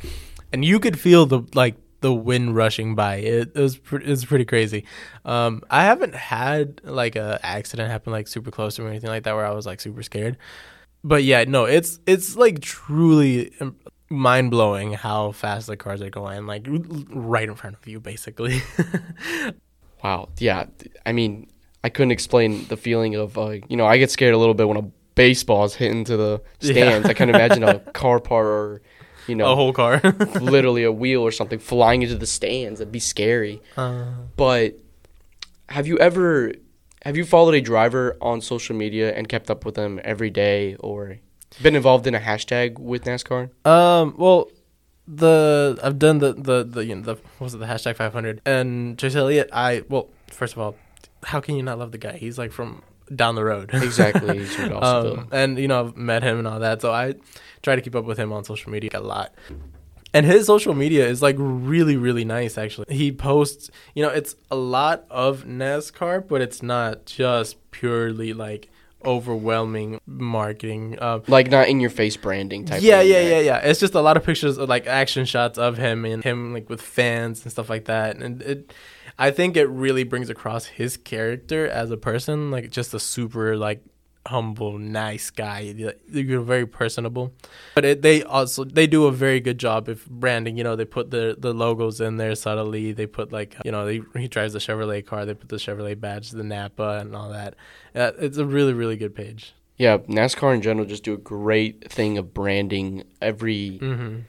and 0.53 0.65
you 0.65 0.81
could 0.81 0.99
feel 0.99 1.27
the 1.27 1.43
like 1.55 1.77
the 2.05 2.13
wind 2.13 2.55
rushing 2.55 2.95
by. 2.95 3.17
It, 3.17 3.53
it 3.55 3.61
was 3.61 3.79
pre- 3.79 4.05
it 4.05 4.09
was 4.11 4.27
pretty 4.27 4.45
crazy. 4.45 4.85
Um, 5.25 5.63
I 5.71 5.85
haven't 5.85 6.15
had 6.15 6.83
like 6.85 7.17
a 7.17 7.41
accident 7.43 7.91
happen 7.91 8.13
like 8.13 8.29
super 8.29 8.51
close 8.51 8.77
to 8.77 8.83
me 8.83 8.89
or 8.89 8.91
anything 8.91 9.09
like 9.09 9.23
that 9.25 9.35
where 9.35 9.47
I 9.47 9.53
was 9.53 9.65
like 9.65 9.81
super 9.81 10.03
scared. 10.03 10.37
But 11.03 11.25
yeah, 11.25 11.45
no, 11.45 11.65
it's 11.65 11.99
it's 12.07 12.37
like 12.37 12.61
truly 12.61 13.53
mind 14.11 14.51
blowing 14.51 14.93
how 14.93 15.33
fast 15.33 15.67
the 15.67 15.77
cars 15.79 16.03
are 16.03 16.11
going, 16.11 16.47
like 16.47 16.67
right 17.11 17.49
in 17.49 17.55
front 17.55 17.77
of 17.77 17.89
you, 17.89 18.01
basically. 18.01 18.61
Wow. 20.03 20.29
Yeah. 20.39 20.67
I 21.07 21.13
mean, 21.13 21.49
I 21.83 21.89
couldn't 21.89 22.11
explain 22.11 22.67
the 22.69 22.77
feeling 22.77 23.15
of, 23.15 23.39
uh, 23.39 23.53
you 23.69 23.77
know, 23.79 23.87
I 23.87 23.97
get 23.97 24.11
scared 24.11 24.35
a 24.35 24.39
little 24.39 24.53
bit 24.53 24.69
when 24.69 24.77
a 24.77 24.83
baseball 25.15 25.65
is 25.65 25.75
hitting 25.75 26.05
to 26.05 26.17
the 26.19 26.43
Yeah. 26.61 26.73
stands. 26.73 27.09
I 27.09 27.15
can't 27.15 27.31
imagine 27.31 27.63
a 27.63 27.79
car 27.95 28.21
part 28.21 28.45
or, 28.45 28.83
you 29.27 29.35
know, 29.35 29.53
a 29.53 29.55
whole 29.57 29.73
car. 29.73 30.01
literally 30.41 30.85
a 30.85 30.93
wheel 30.93 31.23
or 31.23 31.31
something 31.33 31.59
flying 31.59 32.03
into 32.03 32.17
the 32.17 32.27
stands. 32.27 32.79
That'd 32.79 32.93
be 32.93 33.01
scary. 33.01 33.61
Uh, 33.77 34.05
But 34.37 34.79
have 35.69 35.87
you 35.87 35.99
ever 35.99 36.53
have 37.03 37.17
you 37.17 37.25
followed 37.25 37.55
a 37.55 37.61
driver 37.61 38.17
on 38.21 38.41
social 38.41 38.75
media 38.77 39.15
and 39.15 39.29
kept 39.29 39.51
up 39.51 39.65
with 39.65 39.75
them 39.75 40.01
every 40.05 40.31
day 40.31 40.77
or 40.81 41.19
been 41.63 41.77
involved 41.77 42.07
in 42.07 42.15
a 42.15 42.21
hashtag 42.21 42.79
with 42.79 43.05
NASCAR? 43.05 43.51
Um. 43.67 44.15
Well, 44.19 44.51
the 45.07 45.79
I've 45.83 45.99
done 45.99 46.19
the 46.19 46.33
the 46.33 46.65
the 46.65 46.85
you 46.85 46.95
know, 46.95 47.03
the 47.03 47.15
what 47.15 47.41
was 47.41 47.55
it 47.55 47.59
the 47.59 47.67
hashtag 47.67 47.97
500 47.97 48.41
and 48.47 48.99
Chase 48.99 49.15
Elliott. 49.15 49.51
I 49.53 49.85
well, 49.89 50.09
first 50.31 50.55
of 50.55 50.59
all, 50.61 50.77
how 51.25 51.41
can 51.41 51.57
you 51.57 51.63
not 51.63 51.79
love 51.79 51.93
the 51.93 51.99
guy? 51.99 52.17
He's 52.17 52.39
like 52.39 52.53
from 52.53 52.83
down 53.15 53.35
the 53.35 53.45
road. 53.45 53.71
Exactly. 53.75 54.39
he's 54.39 54.55
from 54.55 54.71
Dawsonville. 54.71 55.19
um, 55.19 55.29
and 55.33 55.59
you 55.59 55.69
know 55.69 55.81
I've 55.87 55.97
met 55.97 56.23
him 56.23 56.39
and 56.39 56.47
all 56.47 56.61
that, 56.61 56.81
so 56.83 56.93
I 56.93 57.15
try 57.63 57.77
to 57.77 57.83
keep 57.83 57.95
up 57.97 58.05
with 58.05 58.19
him 58.19 58.33
on 58.33 58.45
social 58.45 58.71
media 58.71 58.91
a 58.95 59.01
lot. 59.01 59.35
And 60.13 60.25
his 60.25 60.47
social 60.47 60.75
media 60.75 61.09
is 61.09 61.23
like 61.23 61.35
really, 61.39 61.97
really 61.97 62.25
nice. 62.25 62.57
Actually, 62.57 62.95
he 62.95 63.11
posts. 63.11 63.69
You 63.95 64.05
know, 64.05 64.11
it's 64.11 64.37
a 64.51 64.55
lot 64.55 65.07
of 65.11 65.45
NASCAR, 65.45 66.27
but 66.29 66.41
it's 66.41 66.63
not 66.63 67.05
just 67.05 67.57
purely 67.73 68.33
like 68.33 68.71
overwhelming 69.05 70.01
marketing. 70.07 70.99
Um, 71.03 71.23
like 71.27 71.51
not 71.51 71.69
in 71.69 71.81
your 71.81 71.91
face 71.91 72.17
branding 72.17 72.65
type. 72.65 72.83
yeah, 72.83 73.01
thing, 73.01 73.11
yeah, 73.11 73.21
yeah, 73.21 73.41
yeah. 73.41 73.57
It's 73.59 73.81
just 73.81 73.95
a 73.95 74.01
lot 74.01 74.17
of 74.17 74.25
pictures 74.25 74.57
of 74.57 74.69
like 74.69 74.87
action 74.87 75.25
shots 75.25 75.59
of 75.59 75.77
him 75.77 76.05
and 76.05 76.23
him 76.23 76.53
like 76.55 76.69
with 76.71 76.81
fans 76.81 77.43
and 77.43 77.51
stuff 77.51 77.69
like 77.69 77.87
that. 77.87 78.17
And 78.17 78.41
it, 78.43 78.73
I 79.19 79.31
think 79.31 79.57
it 79.57 79.69
really 79.69 80.05
brings 80.05 80.29
across 80.31 80.67
his 80.67 80.97
character 80.97 81.67
as 81.69 81.91
a 81.91 81.97
person, 81.97 82.51
like 82.51 82.71
just 82.71 82.93
a 82.95 83.01
super 83.01 83.57
like 83.57 83.83
humble, 84.27 84.79
nice 84.79 85.31
guy. 85.31 85.61
You're 86.09 86.41
very 86.41 86.67
personable. 86.67 87.33
But 87.75 87.85
it, 87.85 88.03
they 88.03 88.23
also 88.23 88.65
they 88.65 88.87
do 88.87 89.05
a 89.07 89.13
very 89.13 89.39
good 89.41 89.59
job 89.59 89.89
of 89.89 90.05
branding. 90.07 90.57
You 90.57 90.65
know, 90.65 90.77
they 90.77 90.85
put 90.85 91.11
the 91.11 91.37
the 91.39 91.53
logos 91.53 92.01
in 92.01 92.17
there 92.17 92.35
subtly. 92.35 92.93
They 92.93 93.07
put 93.07 93.33
like 93.33 93.55
you 93.65 93.71
know 93.71 93.85
they, 93.87 94.01
he 94.19 94.29
drives 94.29 94.53
the 94.53 94.59
Chevrolet 94.59 95.05
car. 95.07 95.25
They 95.27 95.35
put 95.35 95.49
the 95.49 95.57
Chevrolet 95.57 96.01
badge, 96.01 96.31
the 96.31 96.43
Napa, 96.43 96.99
and 97.01 97.15
all 97.15 97.29
that. 97.31 97.55
Uh, 97.95 98.13
it's 98.19 98.39
a 98.39 98.45
really 98.47 98.73
really 98.73 98.97
good 98.97 99.15
page. 99.15 99.55
Yeah, 99.77 99.99
NASCAR 99.99 100.55
in 100.55 100.63
general 100.63 100.87
just 100.87 101.03
do 101.03 101.15
a 101.15 101.19
great 101.19 101.91
thing 101.91 102.17
of 102.19 102.33
branding 102.33 103.05
every 103.21 103.79
Mm-hmm. 103.83 104.21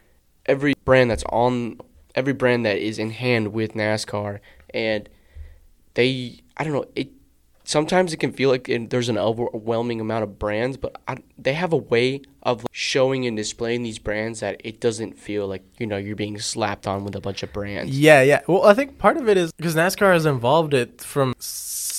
every 0.48 0.74
brand 0.86 1.10
that's 1.12 1.24
on 1.32 1.78
every 2.16 2.34
brand 2.34 2.66
that 2.66 2.78
is 2.78 2.98
in 2.98 3.12
hand 3.12 3.50
with 3.54 3.74
NASCAR, 3.74 4.40
and 4.76 5.10
they 5.96 6.42
I 6.58 6.64
don't 6.64 6.74
know 6.74 6.86
it. 6.96 7.10
Sometimes 7.64 8.14
it 8.14 8.18
can 8.18 8.32
feel 8.32 8.52
like 8.52 8.70
it, 8.70 8.92
there's 8.92 9.10
an 9.10 9.18
overwhelming 9.18 10.00
amount 10.00 10.24
of 10.24 10.38
brands, 10.38 10.78
but 10.78 11.02
I, 11.08 11.18
they 11.36 11.54
have 11.54 11.74
a 11.74 11.78
way 11.78 12.22
of 12.44 12.64
showing 12.72 13.26
and 13.26 13.36
displaying 13.36 13.82
these 13.82 13.98
brands 13.98 14.42
that 14.42 14.62
it 14.64 14.80
doesn't 14.80 15.18
feel 15.18 15.48
like 15.48 15.64
you 15.80 15.88
know 15.88 15.98
you're 15.98 16.16
being 16.16 16.38
slapped 16.40 16.86
on 16.86 17.04
with 17.04 17.16
a 17.16 17.22
bunch 17.22 17.42
of 17.42 17.52
brands. 17.52 17.98
Yeah, 17.98 18.22
yeah. 18.22 18.42
Well, 18.48 18.66
I 18.66 18.76
think 18.76 19.00
part 19.00 19.18
of 19.18 19.28
it 19.28 19.38
is 19.38 19.52
because 19.54 19.76
NASCAR 19.76 20.14
has 20.14 20.28
involved 20.28 20.76
it 20.76 21.02
from 21.02 21.34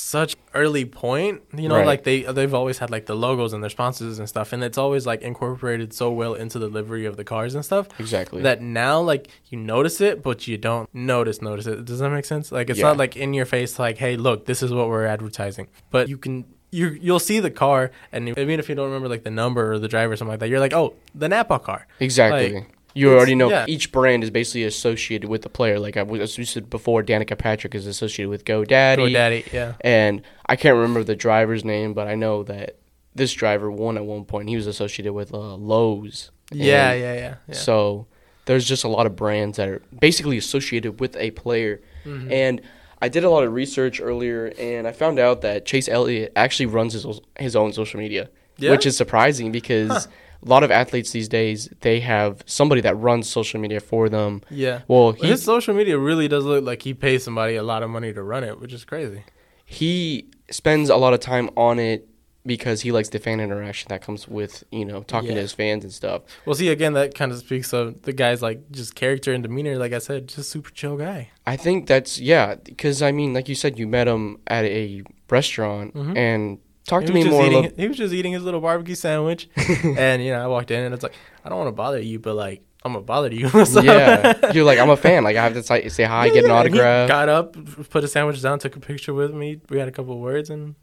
such 0.06 0.36
early 0.54 0.84
point. 0.84 1.42
You 1.56 1.68
know, 1.68 1.76
Right. 1.76 1.86
like 1.86 2.04
they 2.04 2.22
they've 2.22 2.54
always 2.54 2.78
had 2.78 2.90
like 2.90 3.06
the 3.06 3.14
logos 3.16 3.52
and 3.52 3.62
their 3.62 3.70
sponsors 3.70 4.18
and 4.20 4.28
stuff, 4.28 4.52
and 4.52 4.62
it's 4.62 4.78
always 4.78 5.04
like 5.06 5.20
incorporated 5.22 5.92
so 5.92 6.10
well 6.10 6.34
into 6.34 6.58
the 6.58 6.68
livery 6.68 7.04
of 7.06 7.16
the 7.16 7.24
cars 7.24 7.54
and 7.56 7.64
stuff. 7.64 7.88
Exactly. 7.98 8.42
That 8.42 8.62
now 8.62 9.00
like 9.00 9.28
you 9.50 9.58
notice 9.58 10.00
it, 10.00 10.22
but 10.22 10.46
you 10.46 10.56
don't 10.58 10.88
notice 10.94 11.42
notice 11.42 11.66
it. 11.66 11.84
Does 11.84 11.98
that 11.98 12.10
make 12.10 12.24
sense? 12.24 12.52
Like 12.52 12.70
it's 12.70 12.78
Yeah. 12.78 12.86
not 12.88 12.96
like 12.98 13.16
in 13.16 13.34
your 13.34 13.46
face, 13.46 13.78
like 13.78 13.98
hey, 13.98 14.16
look, 14.16 14.46
this 14.46 14.62
is 14.62 14.72
what 14.72 14.88
we're 14.88 15.06
advertising, 15.06 15.66
but 15.90 16.08
you 16.08 16.18
can. 16.18 16.44
You 16.72 16.98
you'll 17.00 17.20
see 17.20 17.38
the 17.38 17.50
car, 17.50 17.92
and 18.12 18.28
even 18.28 18.58
if 18.60 18.68
you 18.68 18.74
don't 18.74 18.86
remember 18.86 19.08
like 19.08 19.22
the 19.22 19.30
number 19.30 19.72
or 19.72 19.78
the 19.78 19.86
driver 19.88 20.12
or 20.12 20.16
something 20.16 20.32
like 20.32 20.40
that, 20.40 20.48
you're 20.48 20.58
like, 20.60 20.74
oh, 20.74 20.94
the 21.14 21.28
Napa 21.28 21.60
car. 21.60 21.86
Exactly. 22.00 22.54
Like, 22.54 22.68
you 22.96 23.08
it's- 23.08 23.16
already 23.18 23.34
know 23.34 23.50
yeah. 23.50 23.64
each 23.68 23.92
brand 23.92 24.24
is 24.24 24.30
basically 24.30 24.64
associated 24.64 25.28
with 25.28 25.42
the 25.42 25.48
player. 25.48 25.78
Like 25.78 25.96
I 25.96 26.02
was 26.02 26.20
as 26.20 26.38
we 26.38 26.44
said 26.44 26.70
before, 26.70 27.02
Danica 27.02 27.36
Patrick 27.38 27.74
is 27.74 27.86
associated 27.86 28.30
with 28.30 28.44
GoDaddy. 28.44 28.96
GoDaddy, 29.12 29.52
yeah. 29.52 29.74
And 29.82 30.22
I 30.46 30.56
can't 30.56 30.74
remember 30.76 31.04
the 31.04 31.16
driver's 31.16 31.64
name, 31.64 31.94
but 31.94 32.08
I 32.08 32.14
know 32.14 32.42
that 32.44 32.76
this 33.14 33.32
driver 33.32 33.70
won 33.70 33.96
at 33.96 34.04
one 34.04 34.24
point. 34.24 34.48
He 34.48 34.56
was 34.56 34.66
associated 34.66 35.12
with 35.12 35.32
uh, 35.32 35.38
Lowe's. 35.56 36.30
Yeah, 36.52 36.92
yeah, 36.92 37.14
yeah, 37.14 37.34
yeah. 37.48 37.54
So 37.54 38.06
there's 38.44 38.64
just 38.66 38.84
a 38.84 38.88
lot 38.88 39.06
of 39.06 39.16
brands 39.16 39.56
that 39.56 39.68
are 39.68 39.82
basically 40.00 40.38
associated 40.38 41.00
with 41.00 41.16
a 41.16 41.32
player. 41.32 41.80
Mm-hmm. 42.04 42.30
And 42.30 42.60
I 43.02 43.08
did 43.08 43.24
a 43.24 43.30
lot 43.30 43.42
of 43.44 43.52
research 43.52 44.00
earlier, 44.00 44.52
and 44.58 44.86
I 44.86 44.92
found 44.92 45.18
out 45.18 45.40
that 45.42 45.66
Chase 45.66 45.88
Elliott 45.88 46.32
actually 46.36 46.66
runs 46.66 46.92
his 46.92 47.04
his 47.38 47.56
own 47.56 47.72
social 47.72 47.98
media, 48.00 48.30
Yeah? 48.58 48.70
which 48.70 48.86
is 48.86 48.96
surprising 48.96 49.50
because 49.52 50.08
a 50.44 50.48
lot 50.48 50.62
of 50.62 50.70
athletes 50.70 51.10
these 51.12 51.28
days 51.28 51.68
they 51.80 52.00
have 52.00 52.42
somebody 52.46 52.80
that 52.82 52.94
runs 52.96 53.28
social 53.28 53.60
media 53.60 53.80
for 53.80 54.08
them. 54.08 54.42
Yeah. 54.50 54.82
Well, 54.88 55.12
he 55.12 55.28
his 55.28 55.42
social 55.42 55.74
media 55.74 55.98
really 55.98 56.28
does 56.28 56.44
look 56.44 56.64
like 56.64 56.82
he 56.82 56.94
pays 56.94 57.24
somebody 57.24 57.56
a 57.56 57.62
lot 57.62 57.82
of 57.82 57.90
money 57.90 58.12
to 58.12 58.22
run 58.22 58.44
it, 58.44 58.60
which 58.60 58.72
is 58.72 58.84
crazy. 58.84 59.24
he 59.64 60.26
spends 60.50 60.88
a 60.90 60.96
lot 60.96 61.12
of 61.12 61.20
time 61.20 61.50
on 61.56 61.78
it 61.78 62.08
because 62.44 62.82
he 62.82 62.92
likes 62.92 63.08
the 63.08 63.18
fan 63.18 63.40
interaction 63.40 63.88
that 63.88 64.00
comes 64.00 64.28
with 64.28 64.62
you 64.70 64.84
know 64.84 65.02
talking 65.02 65.30
Yeah. 65.30 65.34
to 65.36 65.40
his 65.40 65.52
fans 65.52 65.82
and 65.82 65.92
stuff. 65.92 66.22
Well, 66.44 66.54
see, 66.54 66.68
again, 66.68 66.92
that 66.92 67.12
kind 67.16 67.32
of 67.32 67.38
speaks 67.38 67.72
of 67.72 68.02
the 68.02 68.12
guy's 68.12 68.40
like 68.42 68.70
just 68.70 68.94
character 68.94 69.32
and 69.32 69.42
demeanor. 69.42 69.76
Like 69.76 69.92
I 69.92 69.98
said, 69.98 70.28
just 70.28 70.50
super 70.50 70.70
chill 70.70 70.96
guy. 70.96 71.30
I 71.44 71.56
think 71.56 71.88
that's 71.88 72.20
yeah, 72.20 72.54
because 72.54 73.02
I 73.02 73.10
mean, 73.10 73.34
like 73.34 73.48
you 73.48 73.56
said, 73.56 73.78
you 73.80 73.88
met 73.88 74.06
him 74.06 74.38
at 74.46 74.64
a 74.64 75.02
restaurant 75.28 75.94
mm-hmm. 75.94 76.16
and 76.16 76.58
talk 76.86 77.02
He 77.02 77.06
to 77.08 77.12
me 77.12 77.24
more. 77.24 77.44
eating, 77.46 77.62
Lo- 77.64 77.70
he 77.76 77.88
was 77.88 77.96
just 77.96 78.14
eating 78.14 78.32
his 78.32 78.42
little 78.42 78.60
barbecue 78.60 78.94
sandwich, 78.94 79.48
and 79.56 80.22
you 80.24 80.30
know, 80.32 80.42
I 80.42 80.46
walked 80.46 80.70
in 80.70 80.82
and 80.84 80.94
it's 80.94 81.02
like, 81.02 81.14
I 81.44 81.48
don't 81.48 81.58
want 81.58 81.68
to 81.68 81.72
bother 81.72 82.00
you, 82.00 82.18
but 82.18 82.34
like, 82.34 82.62
I'm 82.84 82.92
gonna 82.92 83.04
bother 83.04 83.34
you. 83.34 83.48
So- 83.66 83.80
yeah, 83.82 84.52
you're 84.52 84.64
like 84.64 84.78
I'm 84.78 84.90
a 84.90 84.96
fan. 84.96 85.24
Like 85.24 85.36
I 85.36 85.42
have 85.44 85.54
to 85.54 85.62
say, 85.62 85.88
say 85.88 86.04
hi, 86.04 86.26
Yeah, 86.26 86.32
get 86.34 86.44
an 86.44 86.50
yeah, 86.50 86.56
autograph. 86.56 87.08
got 87.08 87.28
up, 87.28 87.56
put 87.90 88.02
his 88.02 88.12
sandwich 88.12 88.40
down, 88.42 88.58
took 88.60 88.76
a 88.76 88.80
picture 88.80 89.12
with 89.14 89.34
me. 89.34 89.60
We 89.68 89.78
had 89.78 89.88
a 89.88 89.92
couple 89.92 90.12
of 90.14 90.20
words 90.20 90.50
and 90.50 90.74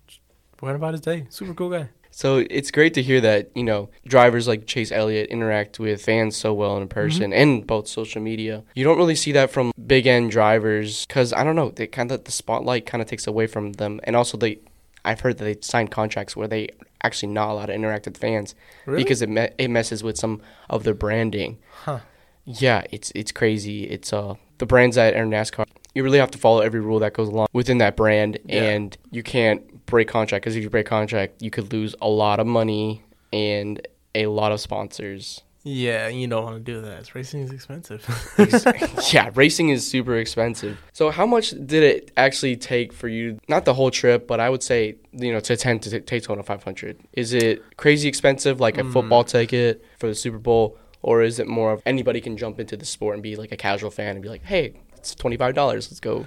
went 0.61 0.75
about 0.75 0.93
his 0.93 1.01
day. 1.01 1.25
Super 1.29 1.53
cool 1.53 1.69
guy. 1.69 1.89
So 2.15 2.37
it's 2.47 2.69
great 2.69 2.93
to 2.93 3.01
hear 3.01 3.19
that 3.21 3.49
you 3.55 3.63
know 3.63 3.89
drivers 4.05 4.47
like 4.47 4.67
Chase 4.67 4.91
Elliott 4.91 5.29
interact 5.31 5.79
with 5.79 6.03
fans 6.03 6.35
so 6.35 6.53
well 6.53 6.77
in 6.77 6.87
person 6.87 7.31
Mm-hmm. 7.31 7.41
and 7.41 7.65
both 7.67 7.87
social 7.87 8.21
media. 8.21 8.63
You 8.75 8.83
don't 8.83 8.97
really 8.97 9.15
see 9.15 9.31
that 9.31 9.49
from 9.49 9.71
big 9.87 10.05
end 10.05 10.29
drivers 10.29 11.05
because 11.07 11.33
I 11.33 11.43
don't 11.43 11.55
know. 11.55 11.69
They 11.71 11.87
kind 11.87 12.11
of 12.11 12.25
the 12.25 12.31
spotlight 12.31 12.85
kind 12.85 13.01
of 13.01 13.07
takes 13.07 13.25
away 13.27 13.47
from 13.47 13.73
them, 13.73 13.99
and 14.03 14.15
also 14.15 14.37
they. 14.37 14.59
I've 15.05 15.19
heard 15.21 15.37
that 15.37 15.43
they 15.45 15.57
sign 15.61 15.87
contracts 15.87 16.35
where 16.35 16.47
they 16.47 16.69
actually 17.03 17.33
not 17.33 17.49
allowed 17.49 17.65
to 17.67 17.73
interact 17.73 18.05
with 18.05 18.17
fans 18.17 18.55
Really? 18.85 19.03
because 19.03 19.21
it 19.21 19.29
me- 19.29 19.49
it 19.57 19.69
messes 19.69 20.03
with 20.03 20.17
some 20.17 20.41
of 20.69 20.83
their 20.83 20.93
branding. 20.93 21.59
Huh. 21.83 21.99
Yeah, 22.45 22.83
it's 22.91 23.11
it's 23.15 23.31
crazy. 23.31 23.83
It's 23.85 24.11
uh 24.13 24.35
the 24.57 24.65
brands 24.65 24.95
that 24.95 25.15
are 25.15 25.25
NASCAR. 25.25 25.65
You 25.95 26.03
really 26.03 26.17
have 26.19 26.31
to 26.31 26.37
follow 26.37 26.61
every 26.61 26.79
rule 26.79 26.99
that 26.99 27.13
goes 27.13 27.27
along 27.27 27.47
within 27.53 27.77
that 27.79 27.95
brand, 27.95 28.39
Yeah. 28.45 28.63
and 28.63 28.97
you 29.11 29.21
can't 29.23 29.85
break 29.85 30.07
contract 30.07 30.43
because 30.43 30.55
if 30.55 30.63
you 30.63 30.69
break 30.69 30.85
contract, 30.87 31.41
you 31.41 31.51
could 31.51 31.71
lose 31.71 31.95
a 32.01 32.07
lot 32.09 32.39
of 32.39 32.47
money 32.47 33.03
and 33.31 33.85
a 34.15 34.27
lot 34.27 34.51
of 34.51 34.59
sponsors. 34.59 35.43
Yeah, 35.65 36.09
you 36.09 36.27
don't 36.27 36.43
want 36.43 36.65
to 36.65 36.71
do 36.71 36.81
that. 36.81 37.15
Racing 37.15 37.41
is 37.41 37.51
expensive. 37.51 38.05
yeah, 39.13 39.31
racing 39.33 39.69
is 39.69 39.87
super 39.87 40.17
expensive. 40.17 40.77
So 40.91 41.09
how 41.09 41.25
much 41.25 41.51
did 41.51 41.83
it 41.83 42.11
actually 42.17 42.57
take 42.57 42.91
for 42.91 43.07
you? 43.07 43.39
Not 43.47 43.63
the 43.63 43.73
whole 43.73 43.89
trip, 43.89 44.27
but 44.27 44.41
I 44.41 44.49
would 44.49 44.61
say 44.61 44.95
you 45.13 45.31
know 45.31 45.39
to 45.39 45.53
attend 45.53 45.83
to 45.83 45.99
Daytona 46.01 46.43
500. 46.43 46.99
Is 47.13 47.33
it 47.33 47.63
crazy 47.77 48.09
expensive, 48.09 48.59
like 48.59 48.77
a 48.77 48.81
mm-hmm. 48.81 48.91
football 48.91 49.23
ticket 49.23 49.85
for 49.99 50.07
the 50.07 50.15
Super 50.15 50.37
Bowl, 50.37 50.77
or 51.01 51.21
is 51.21 51.39
it 51.39 51.47
more 51.47 51.71
of 51.71 51.81
anybody 51.85 52.19
can 52.19 52.35
jump 52.35 52.59
into 52.59 52.75
the 52.75 52.85
sport 52.85 53.13
and 53.13 53.23
be 53.23 53.37
like 53.37 53.53
a 53.53 53.57
casual 53.57 53.89
fan 53.89 54.15
and 54.15 54.21
be 54.21 54.29
like, 54.29 54.43
hey, 54.43 54.73
it's 54.97 55.15
twenty 55.15 55.37
five 55.37 55.55
dollars, 55.55 55.89
let's 55.89 56.01
go. 56.01 56.25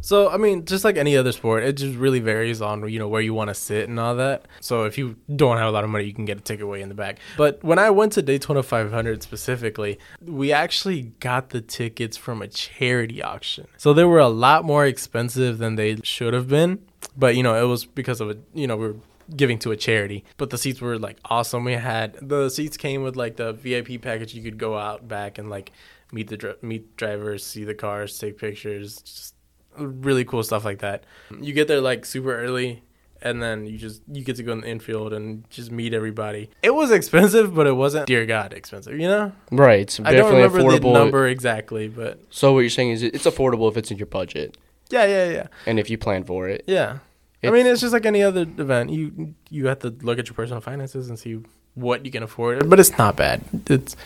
So 0.00 0.30
I 0.30 0.36
mean, 0.36 0.64
just 0.64 0.84
like 0.84 0.96
any 0.96 1.16
other 1.16 1.32
sport, 1.32 1.64
it 1.64 1.74
just 1.74 1.96
really 1.96 2.20
varies 2.20 2.60
on 2.60 2.88
you 2.88 2.98
know 2.98 3.08
where 3.08 3.20
you 3.20 3.34
want 3.34 3.48
to 3.48 3.54
sit 3.54 3.88
and 3.88 3.98
all 3.98 4.14
that. 4.16 4.46
So 4.60 4.84
if 4.84 4.98
you 4.98 5.16
don't 5.34 5.56
have 5.56 5.68
a 5.68 5.70
lot 5.70 5.84
of 5.84 5.90
money, 5.90 6.04
you 6.04 6.14
can 6.14 6.24
get 6.24 6.38
a 6.38 6.42
ticket 6.42 6.66
way 6.66 6.82
in 6.82 6.88
the 6.88 6.94
back. 6.94 7.18
But 7.36 7.62
when 7.62 7.78
I 7.78 7.90
went 7.90 8.12
to 8.12 8.22
Daytona 8.22 8.62
500 8.62 9.22
specifically, 9.22 9.98
we 10.24 10.52
actually 10.52 11.12
got 11.20 11.50
the 11.50 11.60
tickets 11.60 12.16
from 12.16 12.42
a 12.42 12.48
charity 12.48 13.22
auction. 13.22 13.66
So 13.76 13.92
they 13.92 14.04
were 14.04 14.20
a 14.20 14.28
lot 14.28 14.64
more 14.64 14.86
expensive 14.86 15.58
than 15.58 15.76
they 15.76 15.96
should 16.02 16.34
have 16.34 16.48
been. 16.48 16.84
But 17.16 17.36
you 17.36 17.42
know, 17.42 17.54
it 17.54 17.68
was 17.68 17.84
because 17.84 18.20
of 18.20 18.30
a 18.30 18.36
you 18.52 18.66
know 18.66 18.76
we're 18.76 18.94
giving 19.34 19.58
to 19.60 19.70
a 19.70 19.76
charity. 19.76 20.24
But 20.36 20.50
the 20.50 20.58
seats 20.58 20.80
were 20.80 20.98
like 20.98 21.18
awesome. 21.24 21.64
We 21.64 21.72
had 21.74 22.14
the 22.20 22.48
seats 22.48 22.76
came 22.76 23.02
with 23.02 23.16
like 23.16 23.36
the 23.36 23.52
VIP 23.52 24.00
package. 24.00 24.34
You 24.34 24.42
could 24.42 24.58
go 24.58 24.76
out 24.76 25.08
back 25.08 25.38
and 25.38 25.48
like 25.50 25.72
meet 26.12 26.28
the 26.28 26.56
meet 26.62 26.96
drivers, 26.96 27.44
see 27.44 27.64
the 27.64 27.74
cars, 27.74 28.18
take 28.18 28.38
pictures, 28.38 29.00
just 29.02 29.33
really 29.76 30.24
cool 30.24 30.42
stuff 30.42 30.64
like 30.64 30.78
that. 30.78 31.04
You 31.40 31.52
get 31.52 31.68
there 31.68 31.80
like 31.80 32.04
super 32.04 32.36
early 32.36 32.82
and 33.22 33.42
then 33.42 33.66
you 33.66 33.78
just 33.78 34.02
you 34.12 34.22
get 34.22 34.36
to 34.36 34.42
go 34.42 34.52
in 34.52 34.60
the 34.60 34.68
infield 34.68 35.12
and 35.12 35.48
just 35.50 35.72
meet 35.72 35.94
everybody. 35.94 36.50
It 36.62 36.74
was 36.74 36.90
expensive, 36.90 37.54
but 37.54 37.66
it 37.66 37.72
wasn't 37.72 38.06
dear 38.06 38.26
god 38.26 38.52
expensive, 38.52 39.00
you 39.00 39.08
know? 39.08 39.32
Right, 39.50 39.80
it's 39.80 39.98
I 40.00 40.12
don't 40.12 40.32
definitely 40.32 40.42
remember 40.42 40.58
affordable. 40.58 40.92
the 40.92 40.98
number 40.98 41.28
exactly, 41.28 41.88
but 41.88 42.20
So 42.30 42.52
what 42.52 42.60
you're 42.60 42.70
saying 42.70 42.90
is 42.90 43.02
it's 43.02 43.24
affordable 43.24 43.70
if 43.70 43.76
it's 43.76 43.90
in 43.90 43.96
your 43.96 44.06
budget 44.06 44.56
yeah, 44.90 45.06
yeah, 45.06 45.30
yeah. 45.30 45.46
and 45.66 45.80
if 45.80 45.88
you 45.90 45.98
plan 45.98 46.24
for 46.24 46.48
it. 46.48 46.64
Yeah. 46.66 46.98
I 47.42 47.50
mean, 47.50 47.66
it's 47.66 47.82
just 47.82 47.92
like 47.92 48.06
any 48.06 48.22
other 48.22 48.42
event. 48.42 48.88
You 48.90 49.34
you 49.50 49.66
have 49.66 49.80
to 49.80 49.90
look 49.90 50.18
at 50.18 50.28
your 50.28 50.34
personal 50.34 50.62
finances 50.62 51.10
and 51.10 51.18
see 51.18 51.40
what 51.74 52.06
you 52.06 52.10
can 52.10 52.22
afford, 52.22 52.70
but 52.70 52.80
it's 52.80 52.96
not 52.96 53.16
bad. 53.16 53.42
It's 53.68 53.96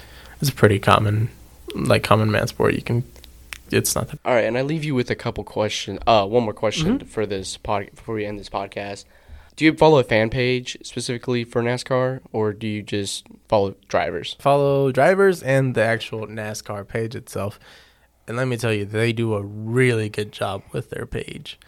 it's 0.41 0.51
a 0.51 0.53
pretty 0.53 0.81
common 0.81 1.31
like 1.75 2.03
common 2.03 2.33
man 2.33 2.49
sport. 2.49 2.75
You 2.75 2.83
can 2.83 3.05
it's 3.73 3.95
not 3.95 4.09
that 4.09 4.19
All 4.25 4.35
right, 4.35 4.45
and 4.45 4.57
I 4.59 4.63
leave 4.63 4.85
you 4.85 4.95
with 4.95 5.11
a 5.11 5.15
couple 5.15 5.45
questions. 5.45 5.99
Uh, 6.07 6.27
one 6.27 6.45
more 6.45 6.53
question 6.55 6.99
Mm-hmm. 6.99 7.09
for 7.09 7.27
this 7.27 7.57
pod 7.57 7.91
before 7.95 8.15
we 8.15 8.25
end 8.27 8.39
this 8.39 8.49
podcast. 8.49 9.05
Do 9.57 9.65
you 9.65 9.75
follow 9.75 9.99
a 9.99 10.05
fan 10.05 10.31
page 10.31 10.77
specifically 10.83 11.43
for 11.45 11.63
NASCAR, 11.63 12.21
or 12.33 12.53
do 12.53 12.67
you 12.69 12.83
just 12.83 13.27
follow 13.49 13.75
drivers? 13.89 14.37
follow 14.39 14.93
drivers 14.93 15.43
and 15.43 15.75
the 15.75 15.83
actual 15.83 16.27
NASCAR 16.29 16.87
page 16.87 17.17
itself. 17.17 17.59
And 18.29 18.37
let 18.37 18.47
me 18.47 18.57
tell 18.57 18.73
you, 18.73 18.85
they 18.85 19.13
do 19.13 19.35
a 19.35 19.43
really 19.43 20.09
good 20.09 20.31
job 20.33 20.63
with 20.73 20.91
their 20.91 21.07
page. 21.07 21.59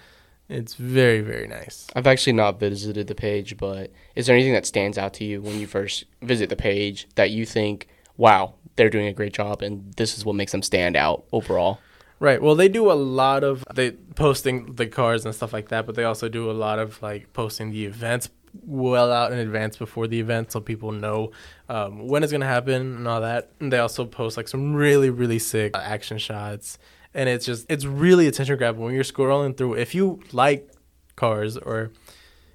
It's 0.49 0.75
very, 0.75 1.21
very 1.21 1.47
nice. 1.49 1.87
I've 1.97 2.07
actually 2.07 2.35
not 2.35 2.61
visited 2.61 3.07
the 3.07 3.15
page, 3.15 3.57
but 3.57 3.91
is 4.15 4.27
there 4.27 4.37
anything 4.37 4.53
that 4.53 4.67
stands 4.67 4.99
out 4.99 5.15
to 5.15 5.25
you 5.25 5.41
when 5.41 5.59
you 5.59 5.67
first 5.67 6.05
visit 6.23 6.49
the 6.49 6.57
page 6.57 7.09
that 7.15 7.31
you 7.31 7.47
think, 7.47 7.87
"Wow, 8.17 8.55
they're 8.77 8.91
doing 8.91 9.07
a 9.07 9.13
great 9.13 9.33
job," 9.33 9.63
and 9.63 9.93
this 9.95 10.17
is 10.19 10.25
what 10.25 10.37
makes 10.37 10.53
them 10.53 10.63
stand 10.63 10.97
out 10.97 11.25
overall? 11.33 11.79
Right. 12.21 12.41
Well, 12.43 12.55
they 12.55 12.69
do 12.69 12.93
a 12.93 12.95
lot 12.95 13.43
of 13.45 13.65
they 13.75 13.93
posting 13.93 14.75
the 14.75 14.87
cars 14.87 15.25
and 15.25 15.35
stuff 15.35 15.55
like 15.55 15.71
that, 15.71 15.87
but 15.87 15.95
they 15.95 16.05
also 16.05 16.29
do 16.29 16.51
a 16.51 16.53
lot 16.53 16.79
of 16.79 17.01
like 17.03 17.33
posting 17.33 17.71
the 17.71 17.87
events 17.87 18.29
well 18.67 19.11
out 19.11 19.33
in 19.33 19.39
advance 19.39 19.79
before 19.79 20.07
the 20.07 20.21
event, 20.21 20.53
so 20.53 20.61
people 20.61 20.93
know 20.93 21.31
um, 21.71 22.07
when 22.07 22.23
it's 22.23 22.31
gonna 22.31 22.45
happen 22.45 22.97
and 22.97 23.09
all 23.09 23.23
that. 23.23 23.53
And 23.59 23.73
they 23.73 23.79
also 23.79 24.05
post 24.05 24.37
like 24.37 24.49
some 24.49 24.75
really, 24.75 25.09
really 25.09 25.39
sick 25.39 25.75
action 25.75 26.19
shots, 26.19 26.79
and 27.15 27.27
it's 27.27 27.47
just 27.47 27.65
it's 27.71 27.87
really 27.87 28.27
attention 28.27 28.59
grabbing 28.59 28.83
when 28.83 28.93
you're 28.93 29.03
scrolling 29.03 29.57
through. 29.57 29.75
If 29.75 29.95
you 29.95 30.21
like 30.31 30.71
cars 31.17 31.57
or 31.57 31.91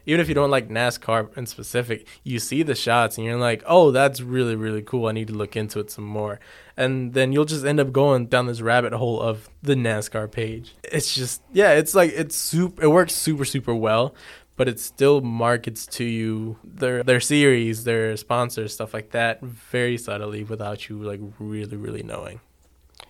even 0.05 0.21
if 0.21 0.27
you 0.27 0.35
don't 0.35 0.51
like 0.51 0.69
NASCAR 0.69 1.35
in 1.37 1.45
specific, 1.45 2.07
you 2.23 2.39
see 2.39 2.63
the 2.63 2.75
shots 2.75 3.17
and 3.17 3.25
you're 3.25 3.37
like, 3.37 3.63
oh, 3.65 3.91
that's 3.91 4.21
really, 4.21 4.55
really 4.55 4.81
cool. 4.81 5.07
I 5.07 5.11
need 5.11 5.27
to 5.27 5.33
look 5.33 5.55
into 5.55 5.79
it 5.79 5.89
some 5.91 6.05
more. 6.05 6.39
And 6.77 7.13
then 7.13 7.31
you'll 7.31 7.45
just 7.45 7.65
end 7.65 7.79
up 7.79 7.91
going 7.91 8.27
down 8.27 8.47
this 8.47 8.61
rabbit 8.61 8.93
hole 8.93 9.21
of 9.21 9.49
the 9.63 9.75
NASCAR 9.75 10.31
page. 10.31 10.75
It's 10.83 11.15
just, 11.15 11.41
yeah, 11.53 11.71
it's 11.71 11.95
like, 11.95 12.11
it's 12.13 12.35
super, 12.35 12.83
it 12.83 12.87
works 12.87 13.15
super, 13.15 13.45
super 13.45 13.73
well, 13.73 14.13
but 14.57 14.67
it 14.67 14.79
still 14.79 15.21
markets 15.21 15.85
to 15.87 16.03
you 16.03 16.57
their, 16.63 17.03
their 17.03 17.19
series, 17.19 17.83
their 17.83 18.15
sponsors, 18.17 18.73
stuff 18.73 18.93
like 18.93 19.11
that, 19.11 19.41
very 19.41 19.97
subtly 19.97 20.43
without 20.43 20.87
you 20.89 21.01
like 21.01 21.21
really, 21.39 21.77
really 21.77 22.03
knowing. 22.03 22.41